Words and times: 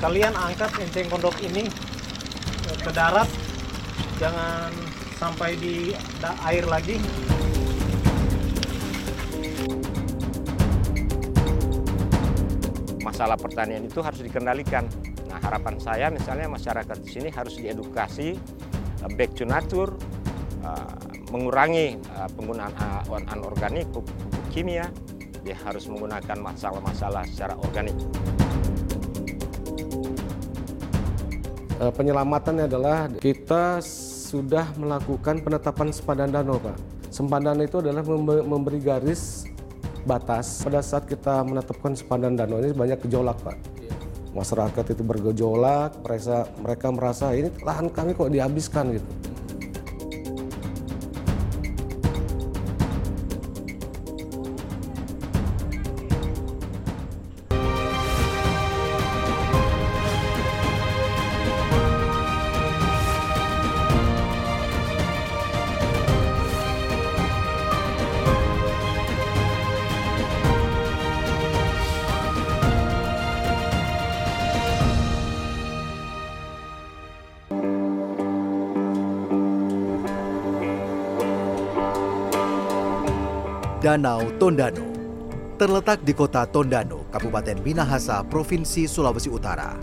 kalian 0.00 0.32
angkat 0.32 0.72
enceng 0.80 1.12
gondok 1.12 1.36
ini 1.44 1.68
ke 2.80 2.90
darat. 2.90 3.28
Jangan 4.16 4.72
sampai 5.20 5.56
di 5.60 5.92
air 6.44 6.64
lagi. 6.64 6.96
Masalah 13.04 13.36
pertanian 13.36 13.84
itu 13.84 14.00
harus 14.00 14.24
dikendalikan. 14.24 14.88
Nah 15.28 15.36
harapan 15.44 15.76
saya 15.76 16.08
misalnya 16.08 16.48
masyarakat 16.48 16.96
di 17.04 17.08
sini 17.08 17.28
harus 17.28 17.60
diedukasi 17.60 18.40
uh, 19.04 19.10
back 19.12 19.36
to 19.36 19.44
nature 19.44 19.92
uh, 20.64 20.96
mengurangi 21.28 22.00
uh, 22.16 22.28
penggunaan 22.32 22.72
anorganik 23.28 23.84
pupuk 23.92 24.16
kimia. 24.48 24.88
Dia 25.44 25.56
harus 25.64 25.88
menggunakan 25.88 26.36
masalah-masalah 26.40 27.24
secara 27.28 27.56
organik. 27.60 27.96
Penyelamatannya 31.80 32.68
adalah 32.68 33.08
kita 33.08 33.80
sudah 34.28 34.68
melakukan 34.76 35.40
penetapan 35.40 35.88
sempadan 35.88 36.28
danau, 36.28 36.60
Pak. 36.60 36.76
Sempadan 37.08 37.56
itu 37.64 37.80
adalah 37.80 38.04
memberi 38.44 38.84
garis 38.84 39.48
batas. 40.04 40.60
Pada 40.60 40.84
saat 40.84 41.08
kita 41.08 41.40
menetapkan 41.40 41.96
sempadan 41.96 42.36
danau 42.36 42.60
ini 42.60 42.76
banyak 42.76 43.00
gejolak, 43.08 43.40
Pak. 43.40 43.56
Masyarakat 44.36 44.92
itu 44.92 45.00
bergejolak, 45.00 46.04
mereka 46.04 46.44
mereka 46.60 46.86
merasa 46.92 47.32
ini 47.32 47.48
lahan 47.64 47.88
kami 47.88 48.12
kok 48.12 48.28
dihabiskan 48.28 49.00
gitu. 49.00 49.08
Danau 83.90 84.22
Tondano 84.38 84.86
terletak 85.58 86.06
di 86.06 86.14
kota 86.14 86.46
Tondano, 86.46 87.10
Kabupaten 87.10 87.58
Minahasa, 87.58 88.22
Provinsi 88.22 88.86
Sulawesi 88.86 89.26
Utara. 89.26 89.74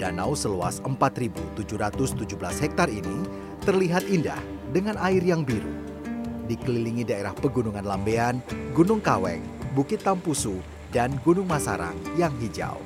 Danau 0.00 0.32
seluas 0.32 0.80
4.717 0.80 1.60
hektar 2.64 2.88
ini 2.88 3.20
terlihat 3.60 4.08
indah 4.08 4.40
dengan 4.72 4.96
air 5.04 5.20
yang 5.20 5.44
biru. 5.44 5.68
Dikelilingi 6.48 7.04
daerah 7.04 7.36
pegunungan 7.36 7.84
Lambean, 7.84 8.40
Gunung 8.72 9.04
Kaweng, 9.04 9.44
Bukit 9.76 10.00
Tampusu, 10.00 10.56
dan 10.88 11.12
Gunung 11.20 11.44
Masarang 11.44 12.00
yang 12.16 12.32
hijau. 12.40 12.80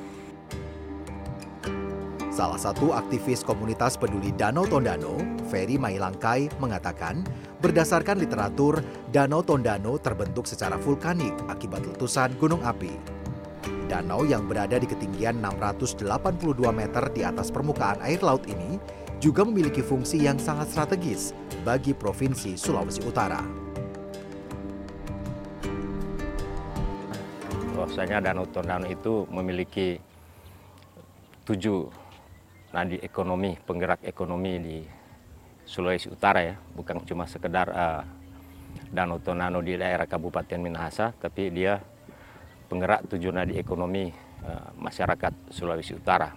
Salah 2.35 2.59
satu 2.59 2.91
aktivis 2.91 3.47
komunitas 3.47 3.95
peduli 3.95 4.35
Danau 4.35 4.67
Tondano, 4.67 5.15
Ferry 5.55 5.79
Mailangkai, 5.79 6.51
mengatakan 6.59 7.23
Berdasarkan 7.63 8.19
literatur, 8.19 8.83
Danau 9.15 9.41
Tondano 9.41 9.97
terbentuk 10.03 10.45
secara 10.51 10.75
vulkanik 10.77 11.33
akibat 11.47 11.87
letusan 11.87 12.35
gunung 12.37 12.61
api. 12.61 12.93
Danau 13.87 14.27
yang 14.27 14.45
berada 14.51 14.77
di 14.77 14.85
ketinggian 14.85 15.39
682 15.41 16.61
meter 16.75 17.09
di 17.15 17.23
atas 17.25 17.49
permukaan 17.55 18.03
air 18.03 18.21
laut 18.21 18.45
ini 18.51 18.77
juga 19.17 19.49
memiliki 19.49 19.81
fungsi 19.81 20.21
yang 20.21 20.37
sangat 20.37 20.75
strategis 20.75 21.33
bagi 21.63 21.97
Provinsi 21.97 22.59
Sulawesi 22.59 23.01
Utara. 23.07 23.41
Bahwasanya 27.79 28.29
Danau 28.29 28.45
Tondano 28.51 28.85
itu 28.91 29.25
memiliki 29.33 29.97
tujuh 31.49 31.89
nadi 32.77 33.01
ekonomi, 33.01 33.57
penggerak 33.65 34.05
ekonomi 34.05 34.53
di 34.61 34.77
Sulawesi 35.65 36.13
Utara 36.13 36.45
ya, 36.45 36.55
bukan 36.77 37.01
cuma 37.09 37.25
sekedar 37.25 37.73
uh, 37.73 38.05
Danau 38.93 39.17
Tonano 39.19 39.65
di 39.65 39.75
daerah 39.81 40.05
Kabupaten 40.05 40.61
Minahasa, 40.61 41.17
tapi 41.17 41.49
dia 41.49 41.81
penggerak 42.69 43.09
tujuh 43.09 43.33
nadi 43.33 43.57
ekonomi 43.57 44.13
uh, 44.45 44.71
masyarakat 44.77 45.33
Sulawesi 45.49 45.97
Utara. 45.97 46.37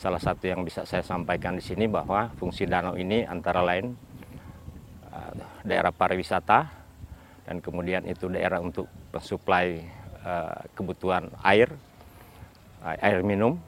Salah 0.00 0.22
satu 0.22 0.48
yang 0.48 0.64
bisa 0.64 0.88
saya 0.88 1.04
sampaikan 1.04 1.58
di 1.58 1.62
sini 1.62 1.90
bahwa 1.90 2.30
fungsi 2.38 2.64
danau 2.64 2.96
ini 2.96 3.26
antara 3.28 3.60
lain 3.60 3.92
uh, 5.12 5.32
daerah 5.66 5.92
pariwisata 5.92 6.70
dan 7.44 7.60
kemudian 7.60 8.08
itu 8.08 8.32
daerah 8.32 8.64
untuk 8.64 8.88
mensuplai 9.12 9.84
uh, 10.24 10.64
kebutuhan 10.72 11.28
air, 11.44 11.68
air 12.80 13.20
minum, 13.26 13.58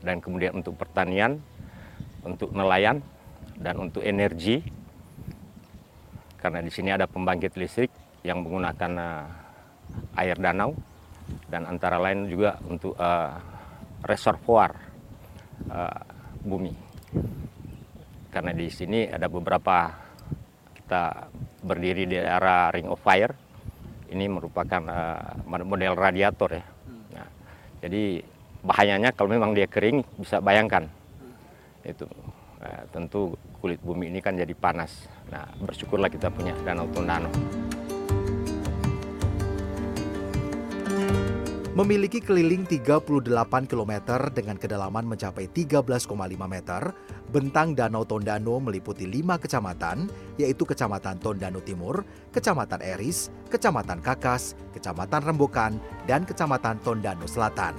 dan 0.00 0.22
kemudian 0.22 0.56
untuk 0.56 0.78
pertanian, 0.78 1.42
untuk 2.24 2.54
nelayan, 2.54 3.02
dan 3.58 3.74
untuk 3.82 4.06
energi 4.06 4.62
karena 6.38 6.62
di 6.62 6.70
sini 6.70 6.94
ada 6.94 7.10
pembangkit 7.10 7.58
listrik 7.58 7.90
yang 8.22 8.46
menggunakan 8.46 8.92
uh, 8.94 9.26
air 10.22 10.38
danau. 10.38 10.72
Dan 11.44 11.68
antara 11.68 12.00
lain 12.00 12.24
juga 12.24 12.56
untuk 12.64 12.96
uh, 12.96 13.36
reservoir 14.06 14.72
uh, 15.68 16.00
bumi. 16.40 16.72
Karena 18.32 18.56
di 18.56 18.72
sini 18.72 19.04
ada 19.04 19.28
beberapa 19.28 19.92
kita 20.72 21.28
berdiri 21.60 22.08
di 22.08 22.16
daerah 22.16 22.72
ring 22.72 22.88
of 22.88 23.02
fire. 23.02 23.34
Ini 24.08 24.24
merupakan 24.24 24.80
uh, 24.88 25.44
model 25.44 25.92
radiator 25.92 26.48
ya. 26.48 26.64
Nah, 27.12 27.28
jadi 27.84 28.24
bahayanya 28.64 29.12
kalau 29.12 29.28
memang 29.28 29.52
dia 29.52 29.68
kering 29.68 30.00
bisa 30.16 30.40
bayangkan. 30.40 30.88
Itu 31.84 32.08
Nah, 32.58 32.82
tentu 32.90 33.38
kulit 33.58 33.82
bumi 33.82 34.08
ini 34.10 34.22
kan 34.22 34.38
jadi 34.38 34.54
panas. 34.54 35.10
Nah, 35.28 35.46
bersyukurlah 35.60 36.08
kita 36.08 36.30
punya 36.30 36.54
Danau 36.62 36.86
Tondano. 36.94 37.30
Memiliki 41.78 42.18
keliling 42.18 42.66
38 42.66 43.22
km 43.70 43.92
dengan 44.34 44.58
kedalaman 44.58 45.06
mencapai 45.06 45.46
13,5 45.46 46.10
meter, 46.50 46.90
bentang 47.30 47.70
Danau 47.78 48.02
Tondano 48.02 48.58
meliputi 48.58 49.06
lima 49.06 49.38
kecamatan, 49.38 50.10
yaitu 50.42 50.66
Kecamatan 50.66 51.22
Tondano 51.22 51.62
Timur, 51.62 52.02
Kecamatan 52.34 52.82
Eris, 52.82 53.30
Kecamatan 53.46 54.02
Kakas, 54.02 54.58
Kecamatan 54.74 55.22
Rembukan, 55.22 55.78
dan 56.10 56.26
Kecamatan 56.26 56.82
Tondano 56.82 57.30
Selatan. 57.30 57.78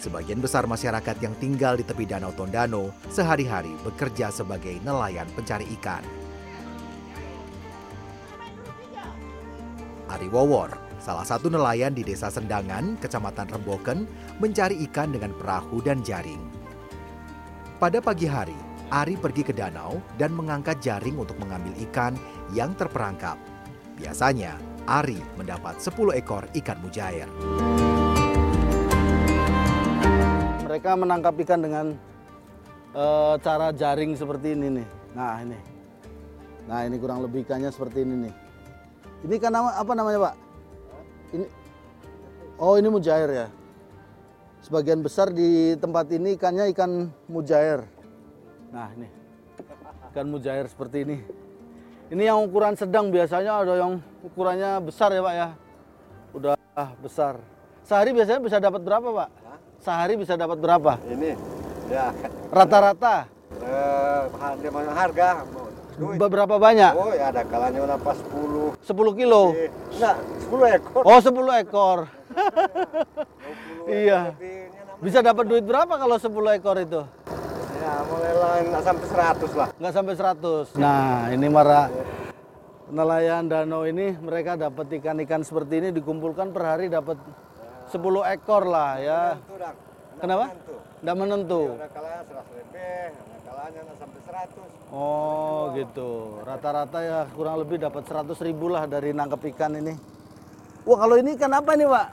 Sebagian 0.00 0.40
besar 0.40 0.64
masyarakat 0.64 1.20
yang 1.20 1.36
tinggal 1.36 1.76
di 1.76 1.84
tepi 1.84 2.08
Danau 2.08 2.32
Tondano 2.32 2.88
sehari-hari 3.12 3.76
bekerja 3.84 4.32
sebagai 4.32 4.80
nelayan 4.80 5.28
pencari 5.36 5.68
ikan. 5.76 6.00
Ari 10.08 10.32
Wowor, 10.32 10.72
salah 11.04 11.28
satu 11.28 11.52
nelayan 11.52 11.92
di 11.92 12.00
Desa 12.00 12.32
Sendangan, 12.32 12.96
Kecamatan 12.96 13.52
Remboken, 13.52 14.08
mencari 14.40 14.80
ikan 14.88 15.12
dengan 15.12 15.36
perahu 15.36 15.84
dan 15.84 16.00
jaring. 16.00 16.40
Pada 17.76 18.00
pagi 18.00 18.24
hari, 18.24 18.56
Ari 18.88 19.20
pergi 19.20 19.44
ke 19.44 19.52
danau 19.52 20.00
dan 20.16 20.32
mengangkat 20.32 20.80
jaring 20.80 21.20
untuk 21.20 21.36
mengambil 21.38 21.76
ikan 21.92 22.16
yang 22.56 22.72
terperangkap. 22.72 23.36
Biasanya, 24.00 24.56
Ari 24.88 25.20
mendapat 25.36 25.76
10 25.78 26.16
ekor 26.16 26.48
ikan 26.56 26.80
mujair. 26.80 27.28
Mereka 30.70 30.94
menangkap 30.94 31.34
ikan 31.42 31.66
dengan 31.66 31.86
uh, 32.94 33.34
cara 33.42 33.74
jaring 33.74 34.14
seperti 34.14 34.54
ini 34.54 34.78
nih. 34.78 34.88
Nah 35.18 35.42
ini, 35.42 35.58
nah 36.70 36.86
ini 36.86 36.94
kurang 36.94 37.26
lebih 37.26 37.42
ikannya 37.42 37.74
seperti 37.74 38.06
ini 38.06 38.30
nih. 38.30 38.34
Ini 39.26 39.34
kan 39.42 39.50
nama 39.50 39.74
apa 39.74 39.92
namanya 39.98 40.30
pak? 40.30 40.34
Ini, 41.34 41.46
oh 42.62 42.78
ini 42.78 42.86
mujair 42.86 43.26
ya. 43.34 43.46
Sebagian 44.62 45.02
besar 45.02 45.34
di 45.34 45.74
tempat 45.74 46.06
ini 46.14 46.38
ikannya 46.38 46.70
ikan 46.70 47.10
mujair. 47.26 47.82
Nah 48.70 48.94
ini, 48.94 49.10
ikan 50.14 50.30
mujair 50.30 50.70
seperti 50.70 51.02
ini. 51.02 51.18
Ini 52.14 52.30
yang 52.30 52.46
ukuran 52.46 52.78
sedang 52.78 53.10
biasanya 53.10 53.66
ada 53.66 53.74
yang 53.74 53.98
ukurannya 54.22 54.78
besar 54.86 55.10
ya 55.10 55.18
pak 55.18 55.34
ya. 55.34 55.48
Udah 56.30 56.54
besar. 57.02 57.42
Sehari 57.82 58.14
biasanya 58.14 58.38
bisa 58.38 58.62
dapat 58.62 58.86
berapa 58.86 59.10
pak? 59.10 59.39
Sehari 59.80 60.14
bisa 60.16 60.36
dapat 60.36 60.60
berapa? 60.60 61.00
Ini 61.08 61.34
ya 61.88 62.12
rata-rata. 62.52 63.26
Eh, 63.60 64.22
harga 64.94 65.28
duit. 65.98 66.16
Berapa 66.16 66.56
banyak? 66.56 66.92
Oh 66.96 67.12
ya 67.12 67.28
ada 67.28 67.42
kalanya 67.44 67.80
berapa 67.84 68.10
10. 68.14 68.76
10 68.80 69.20
kilo? 69.20 69.42
Enggak, 69.96 70.16
10 70.48 70.76
ekor. 70.76 71.02
Oh 71.04 71.18
10 71.20 71.32
ekor. 71.64 71.98
iya. 73.84 74.20
Bisa 75.00 75.24
dapat 75.24 75.44
duit 75.48 75.64
berapa 75.64 75.96
kalau 75.96 76.16
10 76.20 76.56
ekor 76.56 76.76
itu? 76.80 77.00
Ya 77.80 77.92
mulai 78.04 78.32
lah 78.36 78.52
nggak 78.64 78.82
sampai 78.84 79.06
100 79.08 79.52
lah. 79.56 79.68
Nggak 79.80 79.92
sampai 79.96 80.14
100. 80.14 80.76
Nah, 80.76 81.32
ini 81.32 81.46
para 81.48 81.80
nelayan 82.90 83.44
danau 83.48 83.86
ini 83.88 84.12
mereka 84.18 84.58
dapat 84.58 85.00
ikan-ikan 85.00 85.40
seperti 85.40 85.80
ini 85.80 85.88
dikumpulkan 85.94 86.50
per 86.52 86.64
hari 86.74 86.90
dapat 86.90 87.16
10 87.90 88.22
ekor 88.38 88.70
lah 88.70 89.02
ya. 89.02 89.34
Kenapa? 90.22 90.54
Nggak 91.02 91.16
menentu. 91.18 91.74
Ada 91.74 91.90
kalanya 91.90 92.22
100 92.22 92.54
lebih, 92.54 93.10
ada 93.10 93.38
kalanya 93.42 93.82
nggak 93.82 93.98
sampai 93.98 94.20
100. 94.30 94.94
Oh 94.94 95.74
gitu. 95.74 96.38
Rata-rata 96.46 97.02
ya 97.02 97.26
kurang 97.34 97.58
lebih 97.58 97.82
dapat 97.82 98.06
100 98.06 98.38
ribu 98.46 98.70
lah 98.70 98.86
dari 98.86 99.10
nangkep 99.10 99.42
ikan 99.56 99.74
ini. 99.74 99.98
Wah 100.86 101.02
kalau 101.02 101.18
ini 101.18 101.34
ikan 101.34 101.50
apa 101.50 101.74
nih 101.74 101.90
pak? 101.90 102.06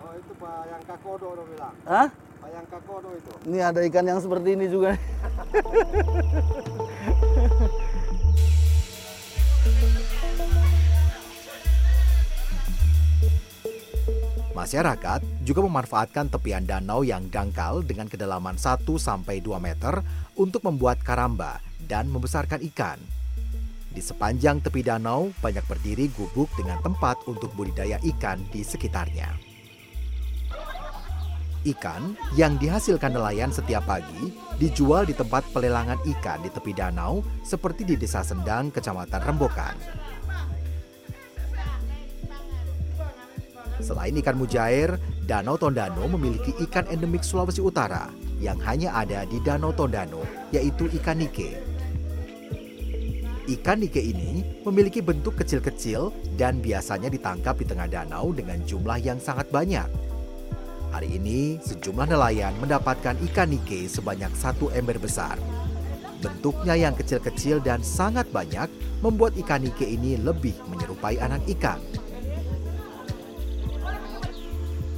Oh 0.00 0.12
itu 0.14 0.32
Pak 0.38 0.70
yang 0.70 0.82
kakodo 0.86 1.34
orang 1.34 1.46
bilang. 1.50 1.74
Hah? 1.82 2.06
Pak 2.14 2.50
yang 2.54 2.66
kakodo 2.70 3.10
itu. 3.10 3.34
Ini 3.50 3.58
ada 3.58 3.82
ikan 3.90 4.06
yang 4.06 4.22
seperti 4.22 4.54
ini 4.54 4.70
juga. 4.70 4.94
Masyarakat 14.54 15.20
juga 15.42 15.66
memanfaatkan 15.66 16.30
tepian 16.30 16.62
danau 16.62 17.02
yang 17.02 17.26
dangkal 17.26 17.82
dengan 17.82 18.06
kedalaman 18.06 18.54
1 18.54 18.86
sampai 18.86 19.42
2 19.42 19.58
meter 19.58 19.98
untuk 20.38 20.62
membuat 20.62 21.02
karamba 21.02 21.58
dan 21.90 22.06
membesarkan 22.06 22.62
ikan. 22.70 23.02
Di 23.90 23.98
sepanjang 23.98 24.62
tepi 24.62 24.86
danau 24.86 25.34
banyak 25.42 25.66
berdiri 25.66 26.06
gubuk 26.14 26.46
dengan 26.54 26.78
tempat 26.86 27.26
untuk 27.26 27.50
budidaya 27.58 27.98
ikan 28.14 28.38
di 28.54 28.62
sekitarnya. 28.62 29.34
Ikan 31.66 32.14
yang 32.38 32.54
dihasilkan 32.54 33.10
nelayan 33.10 33.50
setiap 33.50 33.88
pagi 33.90 34.30
dijual 34.62 35.02
di 35.02 35.18
tempat 35.18 35.42
pelelangan 35.50 35.98
ikan 36.14 36.38
di 36.46 36.50
tepi 36.54 36.70
danau 36.76 37.26
seperti 37.42 37.82
di 37.82 37.98
Desa 37.98 38.22
Sendang, 38.22 38.70
Kecamatan 38.70 39.18
Rembokan. 39.18 39.74
Selain 43.84 44.16
ikan 44.16 44.40
mujair, 44.40 44.96
Danau 45.28 45.60
Tondano 45.60 46.08
memiliki 46.08 46.56
ikan 46.64 46.88
endemik 46.88 47.20
Sulawesi 47.20 47.60
Utara 47.60 48.08
yang 48.40 48.56
hanya 48.64 48.96
ada 48.96 49.28
di 49.28 49.36
Danau 49.44 49.76
Tondano, 49.76 50.24
yaitu 50.56 50.88
ikan 50.96 51.20
nike. 51.20 51.52
Ikan 53.44 53.84
nike 53.84 54.00
ini 54.00 54.40
memiliki 54.64 55.04
bentuk 55.04 55.36
kecil-kecil 55.36 56.08
dan 56.40 56.64
biasanya 56.64 57.12
ditangkap 57.12 57.60
di 57.60 57.68
tengah 57.68 57.84
danau 57.84 58.32
dengan 58.32 58.56
jumlah 58.64 58.96
yang 59.04 59.20
sangat 59.20 59.52
banyak. 59.52 59.84
Hari 60.88 61.20
ini, 61.20 61.60
sejumlah 61.60 62.08
nelayan 62.08 62.56
mendapatkan 62.64 63.20
ikan 63.28 63.52
nike 63.52 63.84
sebanyak 63.84 64.32
satu 64.32 64.72
ember 64.72 64.96
besar. 64.96 65.36
Bentuknya 66.24 66.72
yang 66.72 66.96
kecil-kecil 66.96 67.60
dan 67.60 67.84
sangat 67.84 68.24
banyak 68.32 68.72
membuat 69.04 69.36
ikan 69.44 69.60
nike 69.60 69.92
ini 69.92 70.16
lebih 70.16 70.56
menyerupai 70.72 71.20
anak 71.20 71.44
ikan. 71.60 71.76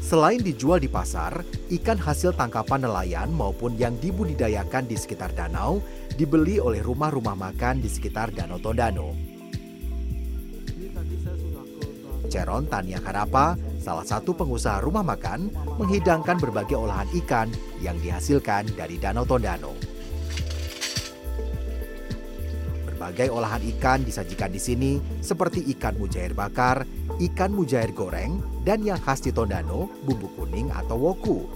Selain 0.07 0.39
dijual 0.39 0.79
di 0.79 0.87
pasar, 0.87 1.43
ikan 1.67 1.99
hasil 1.99 2.39
tangkapan 2.39 2.87
nelayan 2.87 3.27
maupun 3.35 3.75
yang 3.75 3.99
dibudidayakan 3.99 4.87
di 4.87 4.95
sekitar 4.95 5.35
danau 5.35 5.83
dibeli 6.15 6.63
oleh 6.63 6.79
rumah-rumah 6.79 7.35
makan 7.35 7.83
di 7.83 7.91
sekitar 7.91 8.31
Danau 8.31 8.63
Tondano. 8.63 9.11
Ceron 12.31 12.71
Tania 12.71 13.03
Karapa, 13.03 13.59
salah 13.83 14.07
satu 14.07 14.31
pengusaha 14.31 14.79
rumah 14.79 15.03
makan, 15.03 15.51
menghidangkan 15.75 16.39
berbagai 16.39 16.79
olahan 16.79 17.11
ikan 17.27 17.51
yang 17.83 17.99
dihasilkan 17.99 18.79
dari 18.79 19.03
Danau 19.03 19.27
Tondano. 19.27 19.75
Berbagai 23.07 23.31
olahan 23.31 23.63
ikan 23.63 24.03
disajikan 24.03 24.51
di 24.51 24.59
sini 24.59 24.99
seperti 25.23 25.63
ikan 25.79 25.95
mujair 25.95 26.35
bakar, 26.35 26.83
ikan 27.23 27.55
mujair 27.55 27.95
goreng, 27.95 28.43
dan 28.67 28.83
yang 28.83 28.99
khas 28.99 29.23
di 29.23 29.31
Tondano, 29.31 29.87
bumbu 30.03 30.27
kuning 30.35 30.75
atau 30.75 30.99
woku. 30.99 31.47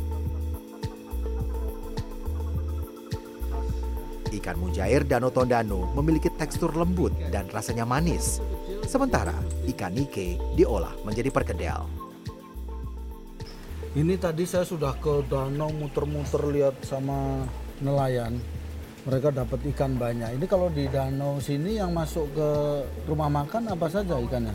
Ikan 4.31 4.63
mujair 4.63 5.03
Danau 5.03 5.35
Tondano 5.35 5.91
memiliki 5.99 6.31
tekstur 6.31 6.71
lembut 6.71 7.11
dan 7.35 7.51
rasanya 7.51 7.83
manis. 7.83 8.39
Sementara 8.87 9.35
ikan 9.75 9.91
nike 9.91 10.39
diolah 10.55 10.95
menjadi 11.03 11.35
perkedel. 11.35 11.83
Ini 13.99 14.15
tadi 14.23 14.47
saya 14.47 14.63
sudah 14.63 14.95
ke 15.03 15.27
danau 15.27 15.75
muter-muter 15.75 16.47
lihat 16.47 16.79
sama 16.87 17.43
nelayan. 17.83 18.39
Mereka 19.01 19.33
dapat 19.33 19.61
ikan 19.73 19.97
banyak. 19.97 20.37
Ini 20.37 20.45
kalau 20.45 20.69
di 20.69 20.85
danau 20.85 21.41
sini 21.41 21.81
yang 21.81 21.89
masuk 21.91 22.29
ke 22.37 22.49
rumah 23.09 23.33
makan 23.33 23.73
apa 23.73 23.89
saja 23.89 24.13
ikannya? 24.15 24.53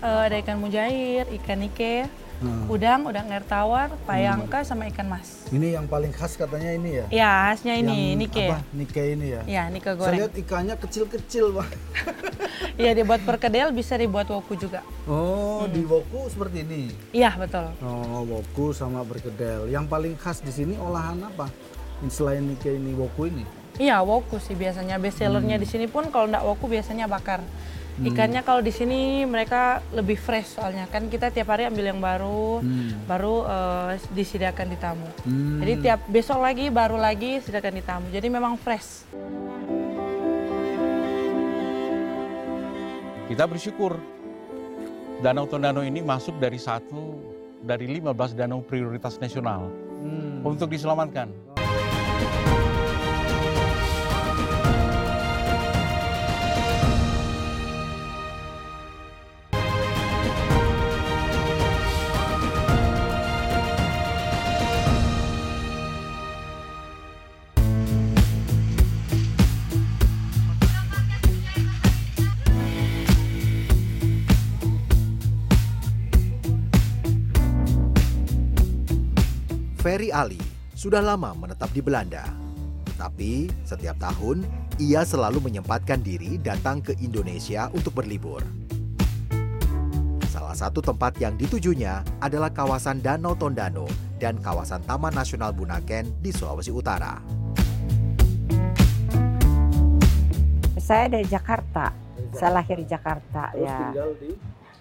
Eh, 0.00 0.20
ada 0.26 0.36
ikan 0.40 0.56
mujair, 0.58 1.28
ikan 1.30 1.60
nike, 1.60 2.08
Hmm. 2.42 2.66
udang, 2.66 3.06
udang 3.06 3.30
air 3.30 3.46
tawar, 3.46 3.94
payangka, 4.02 4.66
sama 4.66 4.90
ikan 4.90 5.06
mas. 5.06 5.46
Ini 5.54 5.78
yang 5.78 5.86
paling 5.86 6.10
khas 6.10 6.34
katanya 6.34 6.74
ini 6.74 6.90
ya? 6.98 7.06
Ya, 7.06 7.32
khasnya 7.46 7.78
ini, 7.78 7.94
Yang 8.10 8.18
nike. 8.18 8.46
Apa? 8.50 8.58
Nike 8.74 9.02
ini 9.14 9.26
ya? 9.30 9.42
Ya, 9.46 9.62
nike 9.70 9.86
Saya 9.86 9.94
goreng. 9.94 10.18
lihat 10.18 10.34
ikannya 10.34 10.74
kecil-kecil, 10.74 11.44
Pak. 11.54 11.68
Iya, 12.72 12.96
dibuat 12.96 13.20
perkedel, 13.22 13.68
bisa 13.70 13.94
dibuat 13.94 14.26
woku 14.26 14.56
juga. 14.56 14.80
Oh, 15.04 15.68
di 15.68 15.84
woku 15.84 16.24
seperti 16.26 16.64
ini. 16.64 16.88
Iya, 17.12 17.36
betul. 17.36 17.68
Oh, 17.78 18.24
woku 18.24 18.72
sama 18.72 19.04
berkedel. 19.04 19.68
Yang 19.68 19.86
paling 19.86 20.14
khas 20.16 20.40
di 20.40 20.50
sini 20.50 20.74
olahan 20.74 21.20
apa? 21.22 21.46
Selain 22.08 22.40
nike 22.42 22.72
ini 22.72 22.96
woku 22.96 23.28
ini. 23.28 23.44
Iya, 23.80 24.04
woku 24.04 24.36
sih 24.36 24.52
biasanya. 24.52 25.00
Best 25.00 25.20
sellernya 25.20 25.56
di 25.56 25.64
sini 25.64 25.88
pun 25.88 26.12
kalau 26.12 26.28
nggak 26.28 26.44
woku 26.44 26.68
biasanya 26.68 27.08
bakar. 27.08 27.40
Ikannya 27.92 28.40
kalau 28.40 28.64
di 28.64 28.72
sini 28.72 29.28
mereka 29.28 29.84
lebih 29.92 30.16
fresh 30.16 30.56
soalnya 30.56 30.88
kan 30.88 31.12
kita 31.12 31.28
tiap 31.28 31.52
hari 31.52 31.68
ambil 31.68 31.92
yang 31.92 32.00
baru, 32.00 32.64
baru 33.04 33.34
eh, 33.44 33.90
disediakan 34.16 34.66
di 34.72 34.78
tamu. 34.80 35.08
Hmm. 35.28 35.60
Jadi 35.60 35.72
tiap 35.84 36.00
besok 36.08 36.40
lagi 36.40 36.72
baru 36.72 36.96
lagi 36.96 37.44
sediakan 37.44 37.74
di 37.76 37.84
tamu. 37.84 38.06
Jadi 38.08 38.26
memang 38.32 38.56
fresh. 38.56 39.04
Kita 43.28 43.44
bersyukur 43.44 44.00
Danau 45.20 45.44
Tondano 45.46 45.84
ini 45.84 46.00
masuk 46.00 46.40
dari 46.40 46.56
satu 46.58 47.20
dari 47.62 47.86
15 47.86 48.34
danau 48.34 48.64
prioritas 48.64 49.20
nasional 49.22 49.68
Hmm. 50.02 50.42
untuk 50.42 50.66
diselamatkan. 50.66 51.30
Ferry 51.54 52.61
sudah 80.82 80.98
lama 80.98 81.30
menetap 81.38 81.70
di 81.70 81.78
Belanda. 81.78 82.26
Tetapi 82.90 83.46
setiap 83.62 84.02
tahun 84.02 84.42
ia 84.82 85.06
selalu 85.06 85.38
menyempatkan 85.38 86.02
diri 86.02 86.42
datang 86.42 86.82
ke 86.82 86.98
Indonesia 86.98 87.70
untuk 87.70 88.02
berlibur. 88.02 88.42
Salah 90.26 90.58
satu 90.58 90.82
tempat 90.82 91.22
yang 91.22 91.38
ditujunya 91.38 92.02
adalah 92.18 92.50
kawasan 92.50 92.98
Danau 92.98 93.38
Tondano 93.38 93.86
dan 94.18 94.42
kawasan 94.42 94.82
Taman 94.82 95.14
Nasional 95.14 95.54
Bunaken 95.54 96.18
di 96.18 96.34
Sulawesi 96.34 96.74
Utara. 96.74 97.22
Saya 100.82 101.06
dari 101.06 101.30
Jakarta. 101.30 101.94
Saya 102.34 102.58
lahir 102.58 102.82
di 102.82 102.90
Jakarta 102.90 103.54
Terus 103.54 103.70
ya. 103.70 103.78
tinggal 103.86 104.10
di 104.18 104.30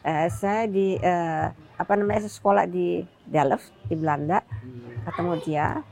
Eh, 0.01 0.27
saya 0.33 0.65
di 0.65 0.97
eh, 0.97 1.45
apa 1.53 1.93
namanya 1.93 2.25
saya 2.25 2.33
sekolah 2.33 2.65
di 2.65 3.05
Delft 3.29 3.69
di 3.85 3.93
Belanda. 3.93 4.41
Ketemu 5.05 5.33
dia. 5.45 5.85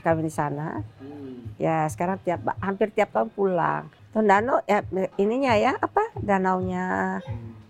Kami 0.00 0.26
di 0.26 0.32
sana. 0.32 0.80
Hmm. 1.00 1.56
Ya 1.56 1.88
sekarang 1.88 2.20
tiap 2.20 2.44
hampir 2.60 2.92
tiap 2.92 3.12
tahun 3.12 3.30
pulang. 3.32 3.88
Tondano 4.12 4.60
ya 4.64 4.84
ininya 5.16 5.56
ya 5.56 5.76
apa 5.76 6.12
danaunya. 6.20 7.20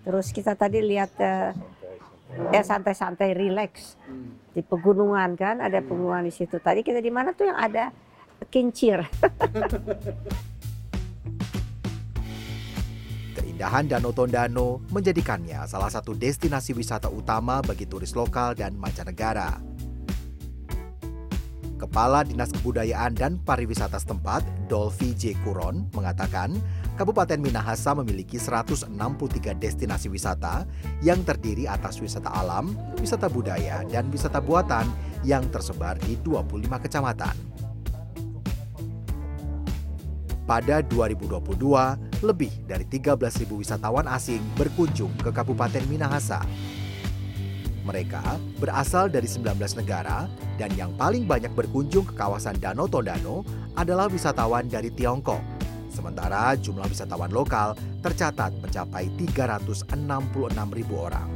Terus 0.07 0.31
kita 0.31 0.55
tadi 0.55 0.79
lihat 0.83 1.11
eh, 1.19 1.51
ya 2.55 2.63
santai-santai 2.63 3.35
relax 3.35 3.99
Hmm. 4.07 4.39
di 4.55 4.63
pegunungan 4.63 5.35
kan 5.35 5.59
ada 5.59 5.83
pegunungan 5.83 6.25
di 6.27 6.33
situ. 6.35 6.59
Tadi 6.63 6.83
kita 6.87 7.03
di 7.03 7.11
mana 7.11 7.35
tuh 7.35 7.51
yang 7.51 7.59
ada 7.59 7.91
kincir. 8.51 9.03
Keindahan 13.37 13.89
Danau 13.89 14.13
Tondano 14.13 14.85
menjadikannya 14.93 15.65
salah 15.65 15.89
satu 15.89 16.13
destinasi 16.13 16.77
wisata 16.77 17.09
utama 17.09 17.65
bagi 17.65 17.89
turis 17.89 18.13
lokal 18.13 18.53
dan 18.53 18.77
mancanegara. 18.77 19.76
Kepala 21.77 22.25
Dinas 22.25 22.49
Kebudayaan 22.57 23.13
dan 23.13 23.37
Pariwisata 23.37 24.01
setempat, 24.01 24.41
Dolvi 24.65 25.13
J. 25.13 25.37
Kuron, 25.45 25.93
mengatakan 25.93 26.57
Kabupaten 26.97 27.37
Minahasa 27.37 27.93
memiliki 27.93 28.41
163 28.41 28.89
destinasi 29.61 30.09
wisata 30.09 30.65
yang 31.05 31.21
terdiri 31.21 31.69
atas 31.69 32.01
wisata 32.01 32.33
alam, 32.33 32.73
wisata 32.97 33.29
budaya, 33.29 33.85
dan 33.93 34.09
wisata 34.09 34.41
buatan 34.41 34.89
yang 35.21 35.45
tersebar 35.53 36.01
di 36.01 36.17
25 36.25 36.65
kecamatan. 36.89 37.37
Pada 40.49 40.81
2022, 40.81 42.25
lebih 42.25 42.53
dari 42.65 42.89
13.000 42.89 43.53
wisatawan 43.53 44.09
asing 44.09 44.41
berkunjung 44.57 45.13
ke 45.21 45.29
Kabupaten 45.29 45.85
Minahasa. 45.93 46.41
Mereka 47.87 48.59
berasal 48.59 49.07
dari 49.07 49.31
19 49.31 49.55
negara 49.79 50.27
dan 50.59 50.75
yang 50.75 50.91
paling 50.99 51.23
banyak 51.23 51.55
berkunjung 51.55 52.03
ke 52.11 52.19
kawasan 52.19 52.59
Danau 52.59 52.91
Tondano 52.91 53.47
adalah 53.79 54.11
wisatawan 54.11 54.67
dari 54.67 54.91
Tiongkok. 54.91 55.39
Sementara 55.95 56.59
jumlah 56.59 56.91
wisatawan 56.91 57.31
lokal 57.31 57.79
tercatat 58.03 58.51
mencapai 58.59 59.07
366 59.15 59.95
ribu 60.75 60.95
orang. 60.99 61.31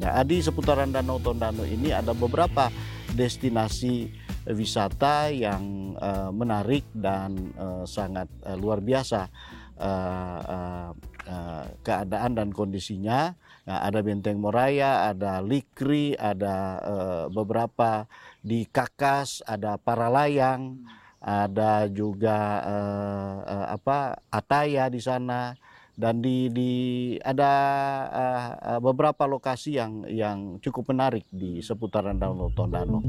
Nah, 0.00 0.22
di 0.22 0.38
seputaran 0.40 0.94
Danau 0.94 1.18
Tondano 1.18 1.66
ini 1.66 1.90
ada 1.90 2.14
beberapa 2.14 2.70
destinasi 3.12 4.08
wisata 4.48 5.28
yang 5.28 5.92
uh, 5.98 6.32
menarik 6.32 6.86
dan 6.94 7.52
uh, 7.58 7.84
sangat 7.84 8.30
uh, 8.46 8.56
luar 8.56 8.80
biasa 8.80 9.28
uh, 9.76 10.38
uh, 10.40 10.90
uh, 11.28 11.64
keadaan 11.84 12.38
dan 12.38 12.48
kondisinya. 12.54 13.36
Nah, 13.68 13.84
ada 13.84 14.00
Benteng 14.00 14.40
Moraya, 14.40 15.12
ada 15.12 15.44
Likri, 15.44 16.16
ada 16.16 16.80
uh, 16.80 17.24
beberapa 17.28 18.08
di 18.40 18.64
Kakas, 18.64 19.44
ada 19.44 19.76
Paralayang, 19.76 20.80
ada 21.20 21.84
juga 21.92 22.64
uh, 22.64 23.36
uh, 23.44 23.66
apa 23.76 24.16
Ataya 24.32 24.88
di 24.88 25.00
sana 25.04 25.52
dan 25.92 26.24
di, 26.24 26.48
di 26.48 26.72
ada 27.20 27.52
beberapa 28.80 29.28
lokasi 29.28 29.76
yang 29.76 30.08
yang 30.08 30.56
cukup 30.64 30.96
menarik 30.96 31.28
di 31.28 31.60
seputaran 31.60 32.16
Danau 32.16 32.48
Tondano. 32.56 33.04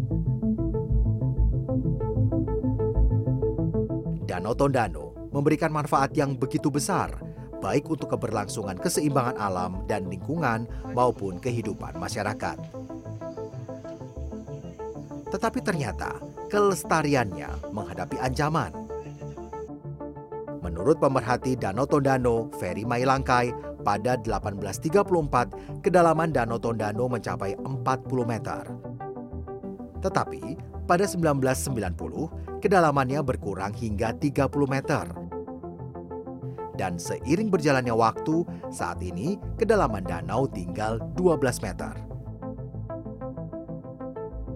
Danau 4.27 4.51
Tondano 4.59 5.31
memberikan 5.31 5.71
manfaat 5.71 6.11
yang 6.19 6.35
begitu 6.35 6.67
besar 6.67 7.30
baik 7.61 7.87
untuk 7.87 8.17
keberlangsungan 8.17 8.75
keseimbangan 8.81 9.37
alam 9.37 9.85
dan 9.85 10.09
lingkungan 10.09 10.65
maupun 10.97 11.37
kehidupan 11.37 11.95
masyarakat. 12.01 12.57
Tetapi 15.31 15.59
ternyata 15.63 16.19
kelestariannya 16.51 17.71
menghadapi 17.71 18.19
ancaman. 18.19 18.73
Menurut 20.59 20.99
pemerhati 20.99 21.55
Danau 21.55 21.87
Tondano, 21.87 22.51
Ferry 22.59 22.83
Mailangkai, 22.83 23.71
pada 23.81 24.13
1834 24.19 25.81
kedalaman 25.81 26.29
Danau 26.29 26.61
Tondano 26.61 27.09
mencapai 27.09 27.57
40 27.57 28.27
meter. 28.29 28.63
Tetapi 30.01 30.43
pada 30.85 31.05
1990 31.05 32.61
kedalamannya 32.61 33.21
berkurang 33.25 33.73
hingga 33.73 34.13
30 34.17 34.49
meter 34.69 35.05
dan 36.79 36.95
seiring 36.95 37.51
berjalannya 37.51 37.93
waktu, 37.95 38.47
saat 38.71 38.99
ini 39.03 39.39
kedalaman 39.59 40.03
danau 40.03 40.47
tinggal 40.47 40.99
12 41.19 41.65
meter. 41.65 41.93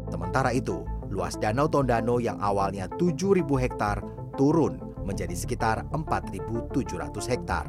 Sementara 0.08 0.56
itu, 0.56 0.86
luas 1.12 1.36
Danau 1.36 1.68
Tondano 1.68 2.24
yang 2.24 2.40
awalnya 2.40 2.88
7.000 2.88 3.44
hektar 3.60 4.00
turun 4.40 4.80
menjadi 5.04 5.36
sekitar 5.36 5.86
4.700 5.92 6.72
hektar. 7.32 7.66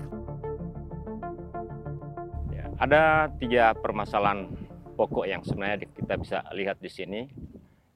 Ya, 2.54 2.64
ada 2.80 3.28
tiga 3.36 3.74
permasalahan 3.76 4.48
pokok 4.96 5.26
yang 5.28 5.44
sebenarnya 5.44 5.84
kita 5.90 6.14
bisa 6.16 6.38
lihat 6.56 6.80
di 6.80 6.90
sini. 6.90 7.22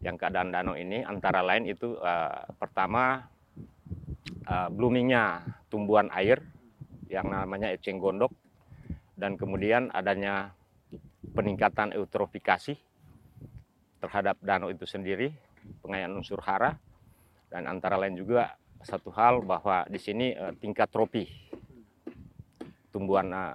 Yang 0.00 0.16
keadaan 0.16 0.48
danau 0.48 0.74
ini 0.80 1.04
antara 1.04 1.44
lain 1.44 1.68
itu 1.68 1.92
uh, 2.00 2.48
pertama 2.56 3.29
uh, 4.50 4.68
bloomingnya 4.68 5.46
tumbuhan 5.70 6.10
air 6.10 6.42
yang 7.06 7.30
namanya 7.30 7.70
eceng 7.70 8.02
gondok 8.02 8.34
dan 9.14 9.38
kemudian 9.38 9.94
adanya 9.94 10.50
peningkatan 11.32 11.94
eutrofikasi 11.94 12.74
terhadap 14.00 14.40
danau 14.40 14.72
itu 14.72 14.88
sendiri, 14.88 15.30
pengayaan 15.84 16.16
unsur 16.18 16.40
hara 16.42 16.74
dan 17.52 17.68
antara 17.70 18.00
lain 18.00 18.16
juga 18.18 18.56
satu 18.80 19.12
hal 19.12 19.44
bahwa 19.44 19.84
di 19.86 20.00
sini 20.00 20.32
uh, 20.34 20.56
tingkat 20.56 20.88
tropi 20.88 21.28
tumbuhan 22.90 23.30
uh, 23.30 23.54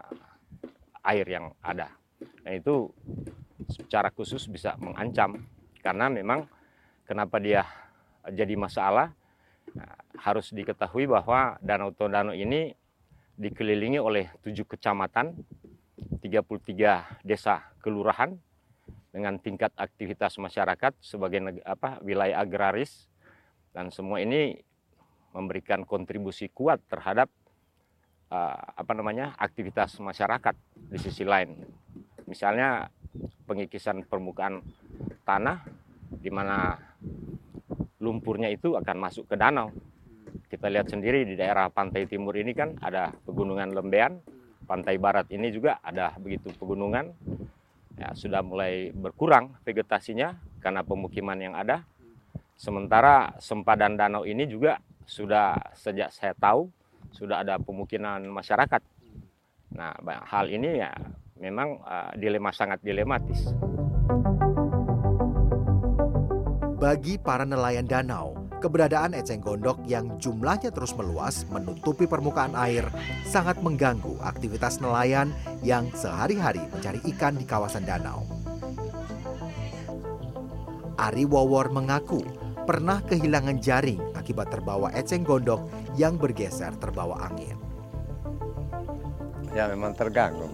air 1.04 1.26
yang 1.26 1.52
ada. 1.60 1.92
Dan 2.46 2.62
itu 2.62 2.88
secara 3.74 4.14
khusus 4.14 4.46
bisa 4.46 4.78
mengancam 4.78 5.42
karena 5.82 6.10
memang 6.14 6.46
kenapa 7.10 7.42
dia 7.42 7.66
jadi 8.30 8.54
masalah 8.54 9.10
nah, 9.10 9.25
harus 10.20 10.52
diketahui 10.56 11.06
bahwa 11.06 11.60
Danau 11.60 11.92
Tondano 11.92 12.32
ini 12.32 12.72
dikelilingi 13.36 14.00
oleh 14.00 14.32
tujuh 14.42 14.64
kecamatan, 14.64 15.36
33 16.24 17.22
desa 17.22 17.62
kelurahan 17.84 18.34
dengan 19.12 19.40
tingkat 19.40 19.72
aktivitas 19.76 20.40
masyarakat 20.40 20.96
sebagai 21.00 21.40
apa, 21.64 22.00
wilayah 22.04 22.44
agraris 22.44 23.08
dan 23.76 23.92
semua 23.92 24.24
ini 24.24 24.60
memberikan 25.36 25.84
kontribusi 25.84 26.48
kuat 26.48 26.80
terhadap 26.88 27.28
uh, 28.32 28.60
apa 28.76 28.92
namanya 28.96 29.36
aktivitas 29.36 30.00
masyarakat 30.00 30.56
di 30.76 30.98
sisi 31.00 31.28
lain. 31.28 31.60
Misalnya 32.24 32.88
pengikisan 33.44 34.08
permukaan 34.08 34.64
tanah 35.28 35.64
di 36.08 36.32
mana 36.32 36.80
lumpurnya 38.06 38.54
itu 38.54 38.78
akan 38.78 38.98
masuk 39.02 39.26
ke 39.26 39.34
danau. 39.34 39.74
Kita 40.46 40.70
lihat 40.70 40.94
sendiri 40.94 41.26
di 41.26 41.34
daerah 41.34 41.74
pantai 41.74 42.06
timur 42.06 42.38
ini 42.38 42.54
kan 42.54 42.78
ada 42.78 43.10
pegunungan 43.26 43.74
Lembean, 43.74 44.22
pantai 44.70 45.02
barat 45.02 45.26
ini 45.34 45.50
juga 45.50 45.82
ada 45.82 46.14
begitu 46.22 46.54
pegunungan. 46.54 47.10
Ya, 47.98 48.12
sudah 48.14 48.46
mulai 48.46 48.94
berkurang 48.94 49.58
vegetasinya 49.66 50.38
karena 50.62 50.86
pemukiman 50.86 51.40
yang 51.42 51.58
ada. 51.58 51.82
Sementara 52.54 53.34
sempadan 53.42 53.98
danau 53.98 54.28
ini 54.28 54.46
juga 54.46 54.78
sudah 55.08 55.58
sejak 55.74 56.14
saya 56.14 56.38
tahu 56.38 56.70
sudah 57.16 57.42
ada 57.42 57.56
pemukiman 57.58 58.20
masyarakat. 58.28 58.82
Nah, 59.76 59.96
hal 60.28 60.52
ini 60.52 60.84
ya 60.84 60.92
memang 61.40 61.80
uh, 61.84 62.12
dilema 62.16 62.52
sangat 62.52 62.84
dilematis. 62.84 63.56
Bagi 66.86 67.18
para 67.18 67.50
nelayan 67.50 67.90
danau, 67.90 68.38
keberadaan 68.62 69.18
eceng 69.18 69.42
gondok 69.42 69.82
yang 69.90 70.22
jumlahnya 70.22 70.70
terus 70.70 70.94
meluas 70.94 71.42
menutupi 71.50 72.06
permukaan 72.06 72.54
air 72.54 72.86
sangat 73.26 73.58
mengganggu 73.66 74.22
aktivitas 74.22 74.78
nelayan 74.78 75.34
yang 75.66 75.90
sehari-hari 75.98 76.62
mencari 76.70 77.02
ikan 77.10 77.42
di 77.42 77.46
kawasan 77.50 77.90
danau. 77.90 78.22
Ari 81.02 81.26
Wawor 81.26 81.74
mengaku 81.74 82.22
pernah 82.70 83.02
kehilangan 83.02 83.58
jaring 83.66 84.14
akibat 84.14 84.54
terbawa 84.54 84.94
eceng 84.94 85.26
gondok 85.26 85.66
yang 85.98 86.22
bergeser 86.22 86.70
terbawa 86.78 87.34
angin. 87.34 87.58
Ya 89.58 89.74
memang 89.74 89.98
terganggu. 89.98 90.54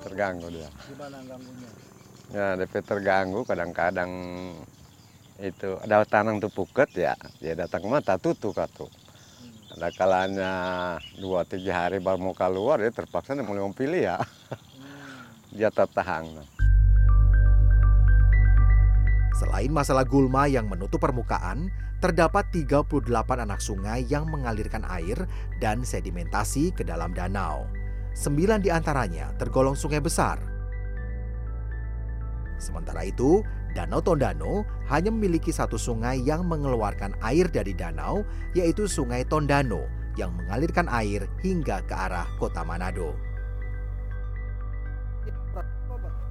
Terganggu 0.00 0.48
dia. 0.48 0.72
Gimana 0.88 1.20
ganggunya? 1.20 1.68
Ya, 2.32 2.58
DP 2.58 2.80
terganggu 2.80 3.44
kadang-kadang 3.46 4.10
itu 5.40 5.76
ada 5.84 6.04
tanang 6.08 6.40
tuh 6.40 6.48
puket 6.48 6.88
ya. 6.96 7.14
Dia 7.40 7.52
datang 7.52 7.84
ke 7.84 7.88
mata 7.88 8.16
tutup 8.16 8.56
katu. 8.56 8.88
Ada 9.76 9.92
kalanya 9.92 10.52
dua 11.20 11.44
tiga 11.44 11.84
hari 11.84 12.00
baru 12.00 12.16
mau 12.16 12.32
keluar 12.32 12.80
dia 12.80 12.88
terpaksa 12.88 13.36
dia 13.36 13.44
mulai 13.44 13.68
pilih 13.76 14.00
ya. 14.00 14.16
Dia 15.52 15.68
tertahan. 15.72 16.24
Selain 19.36 19.68
masalah 19.68 20.08
gulma 20.08 20.48
yang 20.48 20.64
menutup 20.64 20.96
permukaan, 20.96 21.68
terdapat 22.00 22.48
38 22.56 23.04
anak 23.36 23.60
sungai 23.60 24.08
yang 24.08 24.24
mengalirkan 24.32 24.80
air 24.88 25.28
dan 25.60 25.84
sedimentasi 25.84 26.72
ke 26.72 26.80
dalam 26.80 27.12
danau. 27.12 27.68
Sembilan 28.16 28.64
di 28.64 28.72
antaranya 28.72 29.36
tergolong 29.36 29.76
sungai 29.76 30.00
besar. 30.00 30.40
Sementara 32.56 33.04
itu, 33.04 33.44
Danau 33.76 34.00
Tondano 34.00 34.64
hanya 34.88 35.12
memiliki 35.12 35.52
satu 35.52 35.76
sungai 35.76 36.24
yang 36.24 36.48
mengeluarkan 36.48 37.12
air 37.20 37.44
dari 37.52 37.76
danau, 37.76 38.24
yaitu 38.56 38.88
Sungai 38.88 39.28
Tondano 39.28 39.84
yang 40.16 40.32
mengalirkan 40.32 40.88
air 40.88 41.28
hingga 41.44 41.84
ke 41.84 41.92
arah 41.92 42.24
kota 42.40 42.64
Manado. 42.64 43.12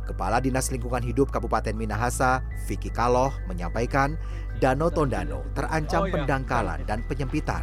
Kepala 0.09 0.41
Dinas 0.41 0.73
Lingkungan 0.73 1.05
Hidup 1.05 1.29
Kabupaten 1.29 1.77
Minahasa, 1.77 2.41
Vicky 2.65 2.89
Kaloh, 2.89 3.29
menyampaikan 3.45 4.17
Danau 4.57 4.89
Tondano 4.89 5.45
terancam 5.53 6.09
pendangkalan 6.09 6.81
dan 6.89 7.05
penyempitan. 7.05 7.61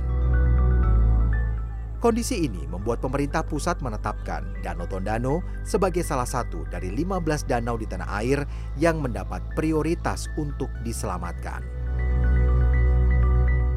Kondisi 2.02 2.50
ini 2.50 2.66
membuat 2.66 2.98
pemerintah 2.98 3.46
pusat 3.46 3.78
menetapkan 3.78 4.42
Danau 4.58 4.90
Tondano 4.90 5.38
sebagai 5.62 6.02
salah 6.02 6.26
satu 6.26 6.66
dari 6.66 6.90
15 6.90 7.46
danau 7.46 7.78
di 7.78 7.86
tanah 7.86 8.10
air 8.18 8.42
yang 8.74 8.98
mendapat 8.98 9.38
prioritas 9.54 10.26
untuk 10.34 10.66
diselamatkan. 10.82 11.62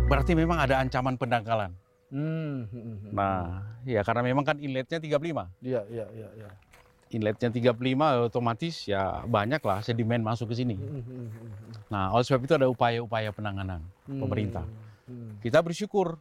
Berarti 0.10 0.34
memang 0.34 0.58
ada 0.58 0.82
ancaman 0.82 1.22
pendangkalan. 1.22 1.77
Hmm, 2.10 2.65
hmm, 2.65 2.74
hmm, 2.74 2.98
hmm. 2.98 3.12
Nah, 3.13 3.62
ya 3.86 4.01
karena 4.01 4.25
memang 4.25 4.41
kan 4.41 4.58
inletnya 4.58 4.98
35. 4.98 5.46
Iya, 5.62 5.86
iya, 5.86 6.10
iya, 6.10 6.29
iya. 6.34 6.50
Inletnya 7.13 7.53
35 7.53 8.25
otomatis 8.25 8.89
ya 8.89 9.22
banyak 9.29 9.62
lah 9.62 9.86
sedimen 9.86 10.25
masuk 10.25 10.50
ke 10.50 10.65
sini. 10.65 10.82
Nah, 11.94 12.10
oleh 12.10 12.25
sebab 12.25 12.41
itu 12.41 12.58
ada 12.58 12.65
upaya-upaya 12.65 13.29
penanganan 13.29 13.86
Hmm, 14.10 14.17
pemerintah. 14.17 14.65
hmm. 15.05 15.46
Kita 15.46 15.62
bersyukur 15.62 16.17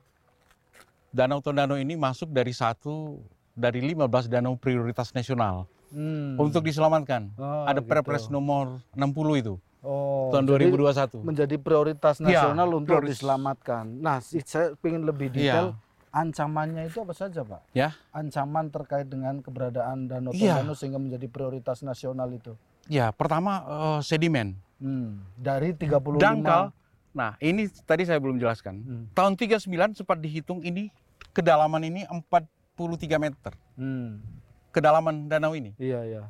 Danau 1.15 1.39
Tondano 1.39 1.79
ini 1.79 1.95
masuk 1.95 2.35
dari 2.35 2.51
satu 2.51 3.23
dari 3.55 3.79
15 3.79 4.27
danau 4.27 4.59
prioritas 4.59 5.15
nasional 5.15 5.71
Hmm. 5.95 6.35
untuk 6.35 6.67
diselamatkan. 6.67 7.31
Oh, 7.39 7.71
ada 7.71 7.79
gitu. 7.79 7.87
Perpres 7.87 8.27
nomor 8.27 8.83
60 8.99 9.39
itu 9.39 9.55
Oh, 9.79 10.35
tahun 10.35 10.43
jadi 10.51 10.75
2021. 10.75 11.23
menjadi 11.23 11.55
prioritas 11.55 12.19
Iya, 12.19 12.51
nasional 12.51 12.69
untuk 12.75 12.99
prioritas. 12.99 13.23
diselamatkan. 13.23 13.85
Nah, 14.03 14.19
saya 14.19 14.75
ingin 14.83 15.07
lebih 15.07 15.31
detail. 15.31 15.71
Iya. 15.71 15.83
Ancamannya 16.11 16.83
itu 16.85 16.99
apa 16.99 17.15
saja, 17.15 17.43
Pak? 17.43 17.63
Ya. 17.71 17.95
Ancaman 18.11 18.71
terkait 18.71 19.07
dengan 19.07 19.39
keberadaan 19.39 20.07
Danau 20.07 20.35
Iya. 20.35 20.59
Tondano 20.59 20.75
sehingga 20.75 20.99
menjadi 20.99 21.27
prioritas 21.27 21.79
nasional 21.81 22.27
itu. 22.33 22.59
Ya, 22.87 23.15
pertama 23.15 23.63
eh, 23.63 24.01
sedimen. 24.03 24.59
Hmm. 24.83 25.23
Dari 25.37 25.71
35 25.71 26.19
Dangkal. 26.19 26.75
Nah, 27.15 27.39
ini 27.39 27.71
tadi 27.87 28.03
saya 28.03 28.19
belum 28.19 28.35
jelaskan. 28.37 28.75
Hmm. 28.81 29.05
Tahun 29.13 29.39
39 29.39 29.95
sempat 29.95 30.19
dihitung 30.19 30.59
ini 30.61 30.91
kedalaman 31.35 31.83
ini 31.83 32.07
43 32.07 33.19
meter. 33.19 33.53
Hmm. 33.75 34.23
Kedalaman 34.71 35.27
danau 35.27 35.53
ini. 35.53 35.75
Iya, 35.77 36.01
iya. 36.07 36.23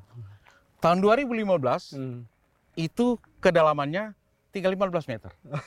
Tahun 0.80 1.00
2015 1.00 1.92
Hmm. 1.92 2.24
itu 2.74 3.16
kedalamannya 3.38 4.16
tinggal 4.50 4.72
15 4.72 5.06
meter. 5.06 5.30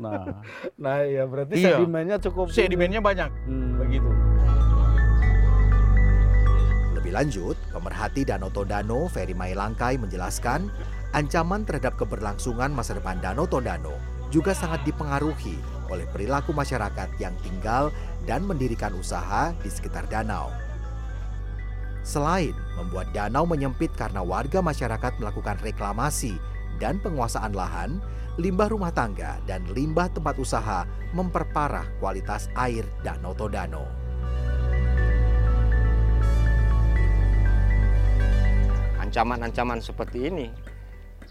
Nah, 0.00 0.40
Nah, 0.80 1.04
iya 1.04 1.28
berarti 1.28 1.60
Iya. 1.60 1.76
sedimennya 1.76 2.16
cukup 2.18 2.48
sedimennya 2.50 3.04
banyak 3.04 3.30
Hmm. 3.44 3.76
begitu. 3.76 4.08
Lebih 6.96 7.12
lanjut, 7.14 7.56
pemerhati 7.70 8.24
Danau 8.24 8.48
Tondano, 8.48 9.06
Ferry 9.06 9.36
Mailangkai 9.36 10.00
menjelaskan, 10.00 10.72
ancaman 11.12 11.62
terhadap 11.62 11.94
keberlangsungan 11.94 12.72
masa 12.72 12.96
depan 12.96 13.20
Danau 13.20 13.44
Tondano 13.44 13.92
juga 14.28 14.52
sangat 14.52 14.82
dipengaruhi 14.84 15.56
oleh 15.88 16.06
perilaku 16.08 16.52
masyarakat 16.52 17.08
yang 17.18 17.34
tinggal 17.40 17.90
dan 18.28 18.44
mendirikan 18.44 18.92
usaha 18.96 19.52
di 19.64 19.68
sekitar 19.72 20.08
danau. 20.08 20.52
Selain 22.04 22.56
membuat 22.80 23.12
danau 23.12 23.44
menyempit 23.44 23.92
karena 23.92 24.24
warga 24.24 24.64
masyarakat 24.64 25.20
melakukan 25.20 25.60
reklamasi 25.60 26.40
dan 26.80 26.96
penguasaan 27.02 27.52
lahan, 27.52 28.00
limbah 28.38 28.70
rumah 28.70 28.94
tangga 28.94 29.36
dan 29.44 29.66
limbah 29.74 30.08
tempat 30.14 30.38
usaha 30.38 30.86
memperparah 31.12 31.84
kualitas 31.98 32.46
air 32.54 32.86
Danau 33.02 33.34
Tondano. 33.34 33.84
Ancaman-ancaman 39.02 39.82
seperti 39.82 40.30
ini, 40.30 40.46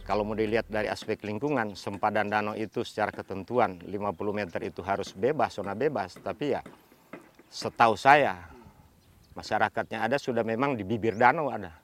kalau 0.08 0.24
mau 0.24 0.40
dilihat 0.40 0.72
dari 0.72 0.88
aspek 0.88 1.20
lingkungan, 1.28 1.76
sempadan 1.76 2.32
danau 2.32 2.56
itu 2.56 2.80
secara 2.88 3.12
ketentuan 3.12 3.76
50 3.84 3.92
meter 4.32 4.64
itu 4.64 4.80
harus 4.80 5.12
bebas, 5.12 5.60
zona 5.60 5.76
bebas. 5.76 6.16
Tapi 6.16 6.56
ya 6.56 6.64
setahu 7.52 8.00
saya, 8.00 8.48
masyarakatnya 9.36 10.08
ada 10.08 10.16
sudah 10.16 10.48
memang 10.48 10.80
di 10.80 10.88
bibir 10.88 11.20
danau 11.20 11.52
ada. 11.52 11.76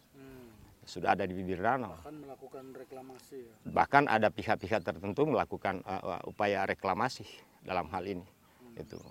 Sudah 0.87 1.19
ada 1.19 1.27
di 1.27 1.35
bibir 1.35 1.59
danau. 1.59 1.99
Kan 1.99 2.23
melakukan 2.23 2.71
reklamasi 2.71 3.43
ya. 3.43 3.55
Bahkan 3.67 4.07
ada 4.07 4.31
pihak-pihak 4.31 4.87
tertentu 4.87 5.27
melakukan 5.27 5.83
uh, 5.83 6.23
upaya 6.23 6.63
reklamasi 6.63 7.27
dalam 7.59 7.91
hal 7.91 8.07
ini. 8.07 8.27
Itu 8.79 9.03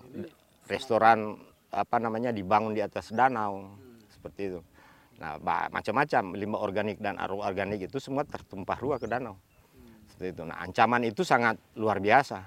restoran 0.65 1.37
apa 1.69 2.01
namanya 2.01 2.33
dibangun 2.33 2.73
di 2.73 2.81
atas 2.81 3.13
danau 3.13 3.77
seperti 4.09 4.57
itu. 4.57 4.61
Nah, 5.23 5.39
macam-macam 5.71 6.35
limbah 6.35 6.59
organik 6.59 6.99
dan 6.99 7.15
aroma 7.15 7.47
organik 7.47 7.87
itu 7.87 7.95
semua 7.95 8.27
tertumpah 8.27 8.75
ruah 8.75 8.99
ke 8.99 9.07
danau. 9.07 9.39
Seperti 10.11 10.35
itu. 10.35 10.43
Nah, 10.43 10.59
ancaman 10.59 11.07
itu 11.07 11.23
sangat 11.23 11.55
luar 11.79 12.03
biasa. 12.03 12.43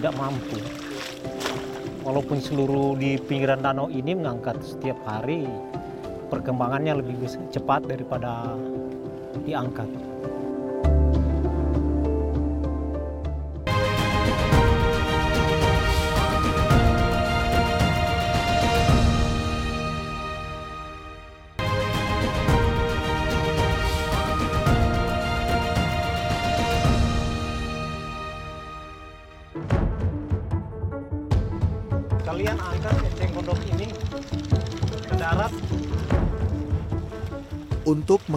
tidak 0.00 0.16
mampu. 0.16 0.56
Walaupun 2.00 2.40
seluruh 2.40 2.96
di 2.96 3.20
pinggiran 3.20 3.60
danau 3.60 3.92
ini 3.92 4.16
mengangkat 4.16 4.56
setiap 4.64 4.96
hari, 5.04 5.44
perkembangannya 6.32 7.04
lebih 7.04 7.28
cepat 7.52 7.84
daripada 7.84 8.56
diangkat. 9.44 10.09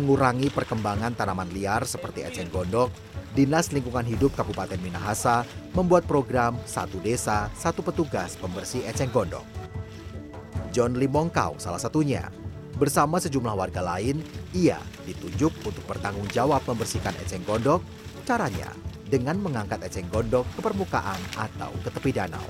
Mengurangi 0.03 0.51
perkembangan 0.51 1.15
tanaman 1.15 1.47
liar 1.55 1.87
seperti 1.87 2.27
eceng 2.27 2.51
gondok, 2.51 2.91
Dinas 3.31 3.71
Lingkungan 3.71 4.03
Hidup 4.03 4.35
Kabupaten 4.35 4.75
Minahasa 4.83 5.47
membuat 5.71 6.03
program 6.03 6.59
Satu 6.67 6.99
Desa, 6.99 7.47
Satu 7.55 7.79
Petugas 7.79 8.35
Pembersih 8.35 8.83
Eceng 8.83 9.07
Gondok. 9.15 9.47
John 10.75 10.99
Limongkau 10.99 11.55
salah 11.55 11.79
satunya. 11.79 12.27
Bersama 12.75 13.15
sejumlah 13.23 13.55
warga 13.55 13.79
lain, 13.79 14.19
ia 14.51 14.75
ditunjuk 15.07 15.55
untuk 15.63 15.85
bertanggung 15.87 16.27
jawab 16.35 16.59
membersihkan 16.67 17.15
eceng 17.23 17.45
gondok. 17.47 17.79
Caranya 18.27 18.73
dengan 19.07 19.39
mengangkat 19.39 19.79
eceng 19.87 20.09
gondok 20.11 20.43
ke 20.57 20.59
permukaan 20.59 21.21
atau 21.37 21.71
ke 21.79 21.89
tepi 21.93 22.11
danau. 22.11 22.43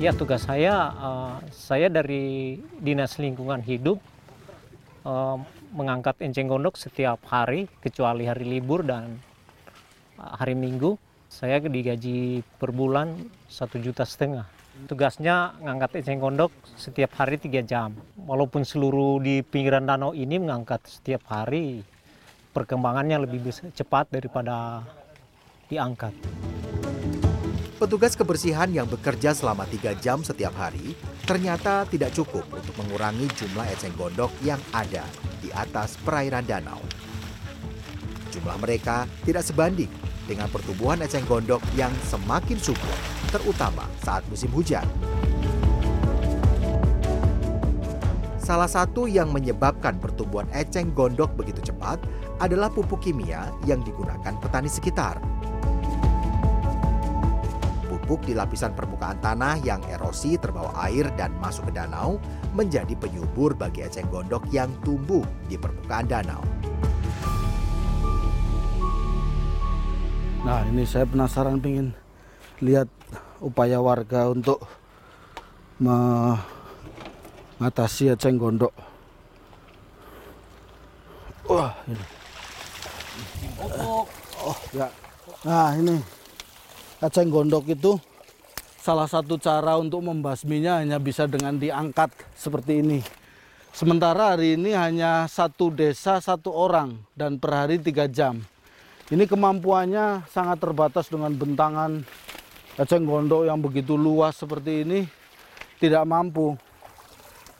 Ya 0.00 0.14
tugas 0.16 0.48
saya, 0.48 0.94
eh, 0.96 1.34
saya 1.52 1.92
dari 1.92 2.56
Dinas 2.80 3.20
Lingkungan 3.20 3.60
Hidup 3.60 3.98
eh, 5.04 5.36
mengangkat 5.72 6.20
enceng 6.24 6.50
gondok 6.50 6.76
setiap 6.76 7.22
hari 7.28 7.68
kecuali 7.80 8.26
hari 8.26 8.44
libur 8.46 8.84
dan 8.84 9.20
eh, 10.18 10.32
hari 10.36 10.56
Minggu. 10.56 10.96
Saya 11.30 11.62
digaji 11.62 12.42
per 12.58 12.74
bulan 12.74 13.14
satu 13.46 13.78
juta 13.78 14.02
setengah. 14.02 14.50
Tugasnya 14.90 15.54
ngangkat 15.62 16.02
eceng 16.02 16.18
gondok 16.18 16.50
setiap 16.74 17.14
hari 17.20 17.38
tiga 17.38 17.62
jam. 17.62 17.94
Walaupun 18.18 18.66
seluruh 18.66 19.22
di 19.22 19.44
pinggiran 19.46 19.86
danau 19.86 20.10
ini 20.16 20.40
mengangkat 20.42 20.82
setiap 20.90 21.22
hari, 21.30 21.86
perkembangannya 22.50 23.22
lebih 23.28 23.52
cepat 23.76 24.10
daripada 24.10 24.82
diangkat. 25.70 26.14
Petugas 27.80 28.12
kebersihan 28.12 28.68
yang 28.68 28.84
bekerja 28.84 29.32
selama 29.32 29.64
tiga 29.64 29.96
jam 29.96 30.20
setiap 30.20 30.52
hari 30.52 30.92
ternyata 31.24 31.88
tidak 31.88 32.12
cukup 32.12 32.44
untuk 32.52 32.76
mengurangi 32.76 33.24
jumlah 33.40 33.64
eceng 33.72 33.96
gondok 33.96 34.28
yang 34.44 34.60
ada 34.76 35.00
di 35.40 35.48
atas 35.48 35.96
perairan 36.04 36.44
danau. 36.44 36.76
Jumlah 38.36 38.60
mereka 38.60 39.08
tidak 39.24 39.48
sebanding 39.48 39.88
dengan 40.28 40.52
pertumbuhan 40.52 41.00
eceng 41.00 41.24
gondok 41.24 41.64
yang 41.72 41.88
semakin 42.04 42.60
subur, 42.60 42.96
terutama 43.32 43.88
saat 44.04 44.28
musim 44.28 44.52
hujan. 44.52 44.84
Salah 48.36 48.68
satu 48.68 49.08
yang 49.08 49.32
menyebabkan 49.32 49.96
pertumbuhan 49.96 50.52
eceng 50.52 50.92
gondok 50.92 51.32
begitu 51.32 51.72
cepat 51.72 51.96
adalah 52.44 52.68
pupuk 52.68 53.00
kimia 53.00 53.48
yang 53.64 53.80
digunakan 53.80 54.36
petani 54.36 54.68
sekitar. 54.68 55.29
Pupuk 58.10 58.26
di 58.26 58.34
lapisan 58.34 58.74
permukaan 58.74 59.22
tanah 59.22 59.62
yang 59.62 59.78
erosi 59.86 60.34
terbawa 60.34 60.74
air 60.82 61.14
dan 61.14 61.30
masuk 61.38 61.70
ke 61.70 61.78
danau 61.78 62.18
menjadi 62.58 62.98
penyubur 62.98 63.54
bagi 63.54 63.86
eceng 63.86 64.10
gondok 64.10 64.50
yang 64.50 64.66
tumbuh 64.82 65.22
di 65.46 65.54
permukaan 65.54 66.10
danau. 66.10 66.42
Nah 70.42 70.66
ini 70.66 70.82
saya 70.82 71.06
penasaran 71.06 71.62
pengen 71.62 71.94
lihat 72.58 72.90
upaya 73.38 73.78
warga 73.78 74.26
untuk 74.26 74.58
mengatasi 75.78 76.50
eceng 78.10 78.42
gondok. 78.42 78.74
Wah, 81.46 81.78
ini. 81.86 82.02
Oh, 83.78 84.02
ya. 84.74 84.90
Nah, 85.46 85.78
ini 85.78 86.19
eceng 87.00 87.32
gondok 87.32 87.64
itu 87.72 87.96
salah 88.80 89.08
satu 89.08 89.40
cara 89.40 89.80
untuk 89.80 90.04
membasminya 90.04 90.84
hanya 90.84 91.00
bisa 91.00 91.24
dengan 91.24 91.56
diangkat 91.56 92.12
seperti 92.36 92.84
ini. 92.84 93.00
Sementara 93.72 94.36
hari 94.36 94.60
ini 94.60 94.76
hanya 94.76 95.24
satu 95.30 95.72
desa 95.72 96.20
satu 96.20 96.52
orang 96.52 97.00
dan 97.16 97.40
per 97.40 97.56
hari 97.56 97.80
tiga 97.80 98.04
jam. 98.04 98.44
Ini 99.08 99.24
kemampuannya 99.26 100.28
sangat 100.28 100.60
terbatas 100.60 101.08
dengan 101.08 101.32
bentangan 101.32 102.04
eceng 102.76 103.08
gondok 103.08 103.48
yang 103.48 103.58
begitu 103.58 103.96
luas 103.96 104.36
seperti 104.36 104.84
ini 104.84 105.00
tidak 105.80 106.04
mampu. 106.04 106.54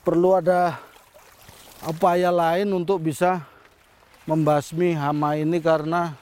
Perlu 0.05 0.37
ada 0.37 0.77
upaya 1.89 2.29
lain 2.29 2.69
untuk 2.77 3.01
bisa 3.01 3.41
membasmi 4.29 4.93
hama 4.93 5.33
ini 5.33 5.57
karena 5.57 6.13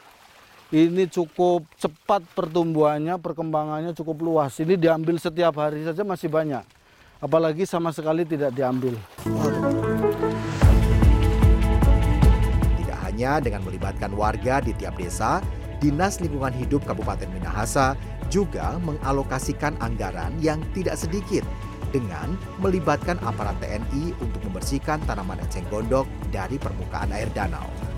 ini 0.70 1.10
cukup 1.10 1.66
cepat 1.82 2.22
pertumbuhannya, 2.38 3.18
perkembangannya 3.18 3.92
cukup 3.98 4.22
luas. 4.22 4.54
Ini 4.62 4.78
diambil 4.78 5.18
setiap 5.18 5.58
hari 5.58 5.82
saja 5.82 6.06
masih 6.06 6.30
banyak. 6.30 6.62
Apalagi 7.20 7.66
sama 7.66 7.90
sekali 7.90 8.22
tidak 8.24 8.54
diambil. 8.54 8.94
Tidak 12.78 13.00
hanya 13.02 13.42
dengan 13.42 13.66
melibatkan 13.66 14.14
warga 14.14 14.62
di 14.62 14.72
tiap 14.78 14.94
desa, 14.96 15.42
Dinas 15.82 16.22
Lingkungan 16.22 16.54
Hidup 16.54 16.86
Kabupaten 16.86 17.28
Minahasa 17.34 17.98
juga 18.30 18.78
mengalokasikan 18.86 19.74
anggaran 19.82 20.38
yang 20.38 20.62
tidak 20.78 21.02
sedikit 21.02 21.42
dengan 21.90 22.38
melibatkan 22.62 23.18
aparat 23.26 23.58
TNI 23.58 24.14
untuk 24.22 24.40
membersihkan 24.46 25.02
tanaman 25.10 25.42
eceng 25.42 25.66
gondok 25.74 26.06
dari 26.30 26.62
permukaan 26.62 27.10
air 27.10 27.28
danau. 27.34 27.89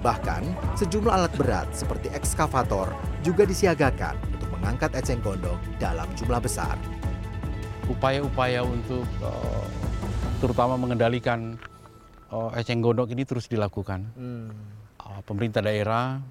Bahkan, 0.00 0.42
sejumlah 0.80 1.12
alat 1.12 1.32
berat 1.36 1.68
seperti 1.76 2.08
ekskavator 2.16 2.88
juga 3.20 3.44
disiagakan 3.44 4.16
untuk 4.32 4.48
mengangkat 4.56 4.96
eceng 4.96 5.20
gondok 5.20 5.60
dalam 5.76 6.08
jumlah 6.16 6.40
besar. 6.40 6.72
Upaya-upaya 7.84 8.64
untuk 8.64 9.04
uh, 9.20 9.66
terutama 10.40 10.80
mengendalikan 10.80 11.60
uh, 12.32 12.48
eceng 12.56 12.80
gondok 12.80 13.12
ini 13.12 13.28
terus 13.28 13.44
dilakukan. 13.44 14.08
Hmm. 14.16 14.48
Uh, 15.04 15.20
pemerintah 15.28 15.60
daerah, 15.60 16.24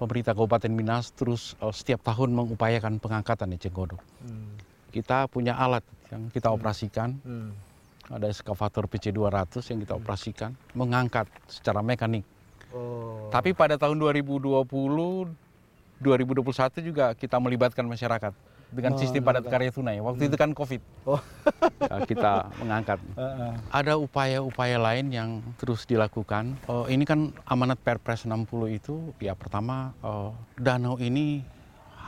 pemerintah 0.00 0.32
Kabupaten 0.32 0.72
Minas 0.72 1.12
terus 1.12 1.52
uh, 1.60 1.76
setiap 1.76 2.00
tahun 2.00 2.32
mengupayakan 2.32 2.96
pengangkatan 3.04 3.52
eceng 3.52 3.76
gondok. 3.76 4.00
Hmm. 4.24 4.56
Kita 4.96 5.28
punya 5.28 5.60
alat 5.60 5.84
yang 6.08 6.32
kita 6.32 6.48
hmm. 6.48 6.56
operasikan. 6.56 7.20
Hmm. 7.20 7.52
Ada 8.10 8.32
eskavator 8.32 8.88
PC 8.90 9.14
200 9.14 9.60
yang 9.70 9.78
kita 9.86 9.94
operasikan, 9.94 10.50
mengangkat 10.74 11.30
secara 11.46 11.78
mekanik 11.78 12.26
Oh. 12.74 13.28
Tapi 13.30 13.54
pada 13.54 13.78
tahun 13.78 13.98
2020, 13.98 14.66
2021 16.00 16.80
juga 16.80 17.12
kita 17.12 17.36
melibatkan 17.36 17.84
masyarakat 17.84 18.32
dengan 18.70 18.94
oh, 18.94 18.98
sistem 18.98 19.22
padat 19.26 19.44
karya 19.50 19.70
tunai. 19.74 19.98
Waktu 19.98 20.22
hmm. 20.24 20.30
itu 20.30 20.36
kan 20.38 20.50
COVID. 20.54 20.82
Oh. 21.04 21.20
ya, 21.82 21.96
kita 22.06 22.32
mengangkat. 22.62 22.98
Uh, 23.20 23.52
uh. 23.52 23.52
Ada 23.68 24.00
upaya-upaya 24.00 24.80
lain 24.80 25.12
yang 25.12 25.30
terus 25.60 25.84
dilakukan. 25.84 26.56
Oh, 26.70 26.88
ini 26.88 27.04
kan 27.04 27.34
amanat 27.44 27.76
Perpres 27.82 28.24
60 28.24 28.48
itu 28.70 29.12
ya 29.20 29.36
pertama 29.36 29.92
oh, 30.00 30.32
danau 30.56 30.96
ini 30.96 31.44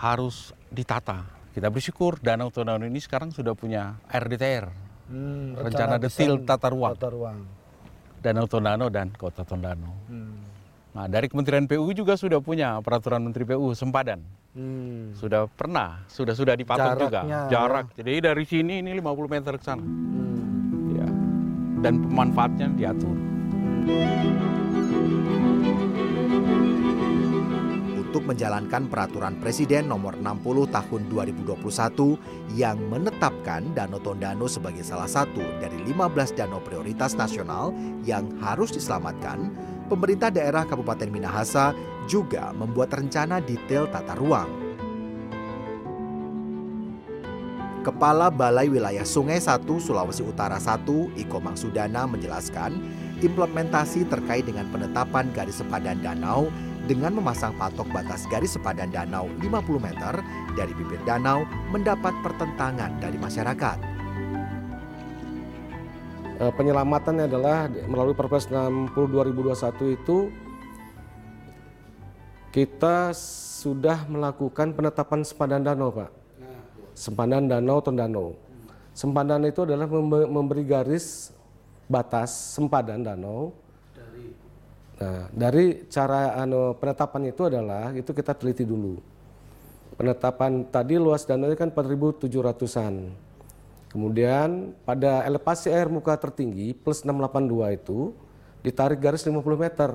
harus 0.01 0.57
ditata. 0.72 1.27
Kita 1.53 1.68
bersyukur 1.68 2.16
danau 2.22 2.48
Tondano 2.48 2.88
ini 2.88 2.96
sekarang 2.96 3.29
sudah 3.29 3.53
punya 3.53 4.01
RDTR. 4.09 4.72
Hmm, 5.12 5.53
rencana, 5.53 5.68
rencana 5.68 5.94
detil 6.01 6.33
tata 6.48 6.72
ruang. 6.72 6.92
Tata 6.96 7.09
ruang. 7.12 7.38
Danau 8.22 8.46
Tondano 8.48 8.87
dan 8.88 9.12
Kota 9.12 9.44
Tondano. 9.44 9.92
Hmm. 10.09 10.51
Nah, 10.92 11.09
dari 11.09 11.24
Kementerian 11.24 11.64
PU 11.64 11.88
juga 11.96 12.20
sudah 12.20 12.44
punya 12.44 12.76
peraturan 12.85 13.24
Menteri 13.24 13.48
PU 13.48 13.72
sempadan. 13.72 14.20
Hmm. 14.52 15.16
Sudah 15.16 15.48
pernah, 15.48 16.05
sudah 16.12 16.37
sudah 16.37 16.52
dipatok 16.52 17.09
juga 17.09 17.48
jarak. 17.48 17.96
Jadi 17.96 18.20
dari 18.20 18.44
sini 18.44 18.85
ini 18.85 18.92
50 19.00 19.33
meter 19.33 19.57
ke 19.57 19.64
sana. 19.64 19.81
Hmm. 19.81 20.92
Ya. 20.92 21.09
Dan 21.81 22.05
pemanfaatnya 22.05 22.68
diatur. 22.76 23.16
Untuk 27.96 28.28
menjalankan 28.28 28.92
peraturan 28.92 29.40
Presiden 29.40 29.88
nomor 29.88 30.20
60 30.20 30.68
tahun 30.68 31.00
2021 31.09 32.52
yang 32.52 32.76
menetapkan 32.92 33.72
Danau 33.72 34.05
Tondano 34.05 34.44
sebagai 34.44 34.85
salah 34.85 35.09
satu 35.09 35.40
dari 35.57 35.81
15 35.88 36.37
danau 36.37 36.61
prioritas 36.61 37.16
nasional 37.16 37.72
yang 38.05 38.28
harus 38.44 38.68
diselamatkan, 38.68 39.48
pemerintah 39.92 40.33
daerah 40.33 40.64
Kabupaten 40.64 41.12
Minahasa 41.12 41.76
juga 42.09 42.57
membuat 42.57 42.96
rencana 42.96 43.44
detail 43.44 43.85
tata 43.92 44.16
ruang. 44.16 44.48
Kepala 47.85 48.31
Balai 48.31 48.70
Wilayah 48.72 49.05
Sungai 49.05 49.42
1 49.42 49.66
Sulawesi 49.66 50.22
Utara 50.24 50.57
1, 50.57 50.87
Iko 51.18 51.42
Mangsudana 51.42 52.07
menjelaskan, 52.07 52.78
implementasi 53.20 54.07
terkait 54.07 54.46
dengan 54.46 54.70
penetapan 54.70 55.28
garis 55.35 55.61
sepadan 55.61 55.98
danau 56.00 56.48
dengan 56.87 57.14
memasang 57.18 57.55
patok 57.59 57.87
batas 57.90 58.26
garis 58.31 58.55
sepadan 58.55 58.90
danau 58.90 59.26
50 59.42 59.83
meter 59.83 60.14
dari 60.55 60.72
bibir 60.78 61.02
danau 61.07 61.42
mendapat 61.74 62.14
pertentangan 62.22 63.02
dari 63.02 63.18
masyarakat. 63.18 63.91
Eh, 66.42 66.50
penyelamatannya 66.59 67.31
adalah 67.31 67.70
melalui 67.70 68.18
Perpres 68.18 68.50
60 68.50 68.90
2021 68.90 69.94
itu 69.94 70.26
kita 72.50 73.14
sudah 73.62 74.02
melakukan 74.11 74.74
penetapan 74.74 75.22
sempadan 75.22 75.62
danau, 75.62 75.94
Pak. 75.94 76.11
Sempadan 76.98 77.46
danau 77.46 77.78
Tondano. 77.78 78.35
Sempadan 78.90 79.46
itu 79.46 79.62
adalah 79.62 79.87
memberi 80.26 80.66
garis 80.66 81.31
batas 81.87 82.59
sempadan 82.59 83.07
danau. 83.07 83.55
Nah, 84.98 85.31
dari 85.31 85.87
cara 85.87 86.42
anu, 86.42 86.74
penetapan 86.74 87.31
itu 87.31 87.46
adalah 87.46 87.94
itu 87.94 88.11
kita 88.11 88.35
teliti 88.35 88.66
dulu. 88.66 88.98
Penetapan 89.94 90.66
tadi 90.66 90.98
luas 90.98 91.22
danau 91.22 91.55
kan 91.55 91.70
4.700-an. 91.70 93.31
Kemudian 93.92 94.72
pada 94.88 95.20
elevasi 95.28 95.68
air 95.68 95.85
muka 95.92 96.16
tertinggi 96.16 96.72
plus 96.72 97.05
682 97.05 97.76
itu 97.76 98.16
ditarik 98.64 98.96
garis 98.96 99.20
50 99.20 99.37
meter. 99.52 99.92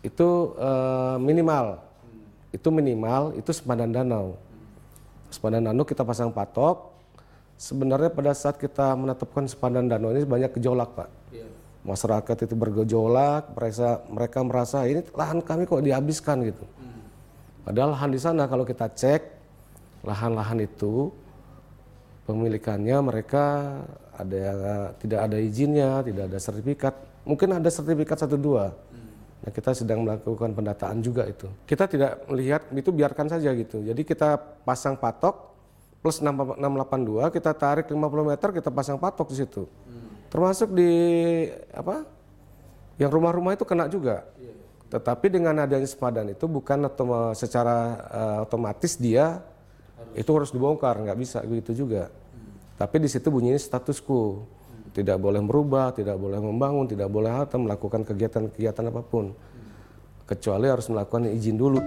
Itu 0.00 0.56
uh, 0.56 1.20
minimal. 1.20 1.84
Itu 2.48 2.72
minimal, 2.72 3.36
itu 3.36 3.52
sepadan 3.52 3.92
danau. 3.92 4.40
Sepadan 5.28 5.68
danau 5.68 5.84
kita 5.84 6.00
pasang 6.00 6.32
patok. 6.32 6.96
Sebenarnya 7.60 8.08
pada 8.08 8.32
saat 8.32 8.56
kita 8.56 8.96
menetapkan 8.96 9.44
sepadan 9.52 9.84
danau 9.84 10.08
ini 10.08 10.24
banyak 10.24 10.56
gejolak, 10.56 10.96
Pak. 10.96 11.08
Iya. 11.28 11.44
Masyarakat 11.84 12.36
itu 12.48 12.54
bergejolak, 12.56 13.52
mereka 13.52 14.00
mereka 14.08 14.38
merasa 14.40 14.88
ini 14.88 15.04
lahan 15.12 15.44
kami 15.44 15.68
kok 15.68 15.84
dihabiskan 15.84 16.40
gitu. 16.40 16.64
Hmm. 16.80 17.04
Padahal 17.68 17.92
lahan 17.92 18.10
di 18.16 18.20
sana 18.22 18.48
kalau 18.48 18.64
kita 18.64 18.88
cek 18.88 19.22
lahan-lahan 20.08 20.64
itu 20.64 21.12
pemilikannya 22.24 22.96
mereka 23.04 23.44
ada 24.16 24.92
tidak 24.98 25.20
ada 25.30 25.36
izinnya, 25.40 26.00
tidak 26.04 26.32
ada 26.32 26.38
sertifikat. 26.40 26.94
Mungkin 27.24 27.56
ada 27.56 27.70
sertifikat 27.72 28.20
satu 28.20 28.36
dua. 28.36 28.72
Nah, 29.44 29.52
kita 29.52 29.76
sedang 29.76 30.08
melakukan 30.08 30.56
pendataan 30.56 31.04
juga 31.04 31.28
itu. 31.28 31.44
Kita 31.68 31.84
tidak 31.84 32.24
melihat 32.32 32.64
itu 32.72 32.88
biarkan 32.88 33.28
saja 33.28 33.52
gitu. 33.52 33.84
Jadi 33.84 34.00
kita 34.00 34.40
pasang 34.64 34.96
patok 34.96 35.52
plus 36.00 36.20
682, 36.20 37.32
kita 37.32 37.52
tarik 37.56 37.88
50 37.88 37.96
meter, 38.28 38.48
kita 38.52 38.68
pasang 38.68 39.00
patok 39.00 39.32
di 39.32 39.36
situ. 39.40 39.64
Termasuk 40.28 40.72
di 40.72 40.92
apa? 41.72 42.04
Yang 43.00 43.10
rumah-rumah 43.20 43.52
itu 43.56 43.64
kena 43.68 43.88
juga. 43.88 44.24
Tetapi 44.92 45.26
dengan 45.32 45.64
adanya 45.64 45.88
sepadan 45.88 46.28
itu 46.32 46.44
bukan 46.44 46.86
atau 46.86 47.32
secara 47.32 47.76
uh, 48.12 48.38
otomatis 48.46 48.94
dia 49.00 49.40
itu 50.12 50.30
harus 50.30 50.52
dibongkar 50.52 51.00
nggak 51.00 51.18
bisa 51.18 51.40
begitu 51.40 51.84
juga 51.84 52.12
hmm. 52.12 52.76
tapi 52.76 53.00
di 53.00 53.08
situ 53.08 53.32
bunyinya 53.32 53.56
status 53.56 54.04
quo 54.04 54.44
hmm. 54.44 54.92
tidak 54.92 55.16
boleh 55.16 55.40
merubah 55.40 55.96
tidak 55.96 56.20
boleh 56.20 56.38
membangun 56.38 56.84
tidak 56.84 57.08
boleh 57.08 57.32
atau 57.32 57.58
melakukan 57.64 58.04
kegiatan-kegiatan 58.04 58.84
apa 58.92 59.00
pun 59.00 59.32
hmm. 59.32 60.28
kecuali 60.28 60.66
harus 60.68 60.86
melakukan 60.92 61.32
izin 61.32 61.56
dulu 61.56 61.80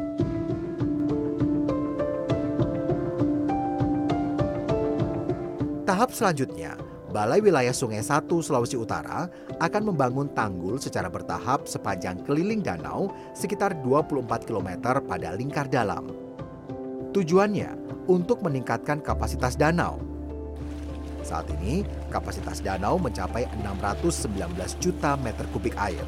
tahap 5.88 6.10
selanjutnya 6.14 6.78
Balai 7.08 7.40
Wilayah 7.40 7.74
Sungai 7.74 8.04
1 8.04 8.28
Sulawesi 8.30 8.76
Utara 8.78 9.26
akan 9.64 9.90
membangun 9.90 10.30
tanggul 10.38 10.78
secara 10.78 11.10
bertahap 11.10 11.66
sepanjang 11.66 12.22
keliling 12.28 12.62
danau 12.62 13.10
sekitar 13.34 13.74
24 13.82 14.28
km 14.46 15.02
pada 15.02 15.34
lingkar 15.34 15.66
dalam. 15.72 16.14
Tujuannya 17.16 17.87
untuk 18.08 18.42
meningkatkan 18.42 19.04
kapasitas 19.04 19.60
danau. 19.60 20.02
Saat 21.22 21.52
ini, 21.60 21.84
kapasitas 22.08 22.64
danau 22.64 22.96
mencapai 22.96 23.46
619 23.60 24.32
juta 24.80 25.20
meter 25.20 25.44
kubik 25.52 25.76
air. 25.76 26.04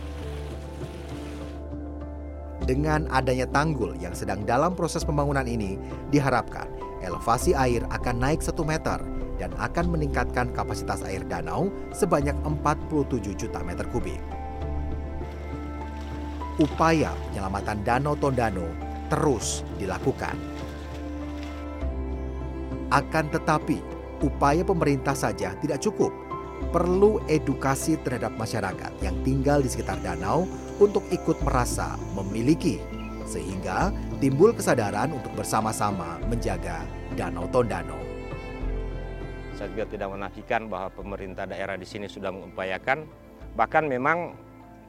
Dengan 2.63 3.07
adanya 3.11 3.47
tanggul 3.49 3.99
yang 3.99 4.15
sedang 4.15 4.47
dalam 4.47 4.75
proses 4.75 5.03
pembangunan 5.03 5.43
ini, 5.43 5.75
diharapkan 6.11 6.71
elevasi 7.03 7.51
air 7.55 7.83
akan 7.91 8.15
naik 8.19 8.39
1 8.39 8.55
meter 8.63 8.99
dan 9.39 9.51
akan 9.55 9.95
meningkatkan 9.95 10.51
kapasitas 10.51 11.03
air 11.07 11.23
danau 11.27 11.71
sebanyak 11.95 12.35
47 12.43 13.35
juta 13.39 13.59
meter 13.63 13.87
kubik. 13.91 14.19
Upaya 16.59 17.15
penyelamatan 17.31 17.87
Danau 17.87 18.19
Tondano 18.19 18.67
terus 19.07 19.63
dilakukan. 19.79 20.58
Akan 22.89 23.29
tetapi, 23.29 23.77
upaya 24.25 24.65
pemerintah 24.65 25.13
saja 25.13 25.53
tidak 25.61 25.77
cukup. 25.77 26.09
Perlu 26.73 27.21
edukasi 27.29 28.01
terhadap 28.01 28.33
masyarakat 28.33 28.91
yang 29.05 29.13
tinggal 29.21 29.61
di 29.61 29.69
sekitar 29.69 30.01
danau 30.01 30.49
untuk 30.81 31.05
ikut 31.13 31.37
merasa 31.45 31.95
memiliki, 32.17 32.81
sehingga 33.29 33.93
timbul 34.17 34.57
kesadaran 34.57 35.13
untuk 35.13 35.31
bersama-sama 35.37 36.17
menjaga 36.25 36.81
Danau 37.13 37.45
Tondano. 37.53 37.95
Saya 39.53 39.69
juga 39.69 39.85
tidak 39.85 40.09
menafikan 40.09 40.65
bahwa 40.65 40.89
pemerintah 40.89 41.45
daerah 41.45 41.77
di 41.77 41.85
sini 41.85 42.09
sudah 42.09 42.33
mengupayakan, 42.33 43.05
bahkan 43.53 43.85
memang 43.85 44.33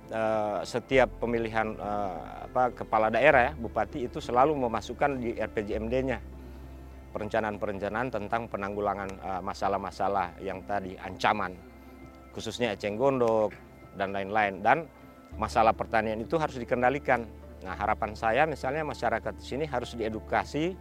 eh, 0.08 0.58
setiap 0.64 1.20
pemilihan 1.20 1.76
eh, 1.76 2.18
apa, 2.48 2.72
kepala 2.72 3.12
daerah 3.12 3.50
ya, 3.50 3.52
bupati 3.60 4.08
itu 4.08 4.24
selalu 4.24 4.56
memasukkan 4.56 5.20
di 5.20 5.36
RPJMD-nya 5.36 6.29
perencanaan-perencanaan 7.11 8.09
tentang 8.11 8.46
penanggulangan 8.46 9.11
eh, 9.11 9.42
masalah-masalah 9.42 10.38
yang 10.38 10.62
tadi 10.64 10.94
ancaman 10.96 11.55
khususnya 12.31 12.79
eceng 12.79 12.94
gondok 12.94 13.51
dan 13.99 14.14
lain-lain 14.14 14.62
dan 14.62 14.87
masalah 15.35 15.75
pertanian 15.75 16.23
itu 16.23 16.38
harus 16.38 16.59
dikendalikan. 16.59 17.27
Nah, 17.61 17.77
harapan 17.77 18.14
saya 18.16 18.46
misalnya 18.49 18.87
masyarakat 18.87 19.37
di 19.37 19.44
sini 19.44 19.64
harus 19.66 19.99
diedukasi 19.99 20.75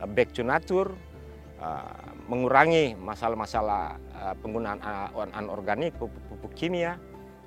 eh, 0.00 0.08
back 0.08 0.36
to 0.36 0.44
nature 0.44 0.92
eh, 1.58 1.96
mengurangi 2.28 2.94
masalah-masalah 2.94 3.98
penggunaan 4.38 4.78
anorganik 5.34 5.98
pupuk-pupuk 5.98 6.54
kimia 6.54 6.94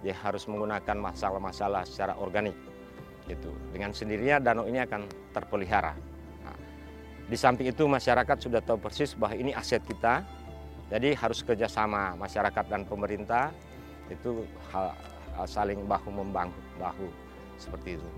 ya 0.03 0.11
harus 0.11 0.43
menggunakan 0.51 0.99
masalah-masalah 0.99 1.87
secara 1.87 2.19
organik 2.19 2.53
gitu. 3.25 3.49
Dengan 3.71 3.95
sendirinya 3.95 4.43
danau 4.43 4.67
ini 4.67 4.83
akan 4.83 5.07
terpelihara. 5.31 6.14
Di 7.25 7.33
samping 7.33 7.73
itu 7.73 7.89
masyarakat 7.89 8.37
sudah 8.37 8.61
tahu 8.61 8.77
persis 8.77 9.17
bahwa 9.17 9.33
ini 9.33 9.49
aset 9.49 9.81
kita, 9.81 10.21
jadi 10.93 11.17
harus 11.17 11.41
kerjasama 11.41 12.13
masyarakat 12.13 12.65
dan 12.69 12.85
pemerintah 12.85 13.49
itu 14.13 14.45
hal, 14.69 14.93
hal 15.33 15.47
saling 15.49 15.81
bahu 15.89 16.13
membahu 16.13 16.53
bahu 16.77 17.09
seperti 17.57 17.97
itu. 17.97 18.09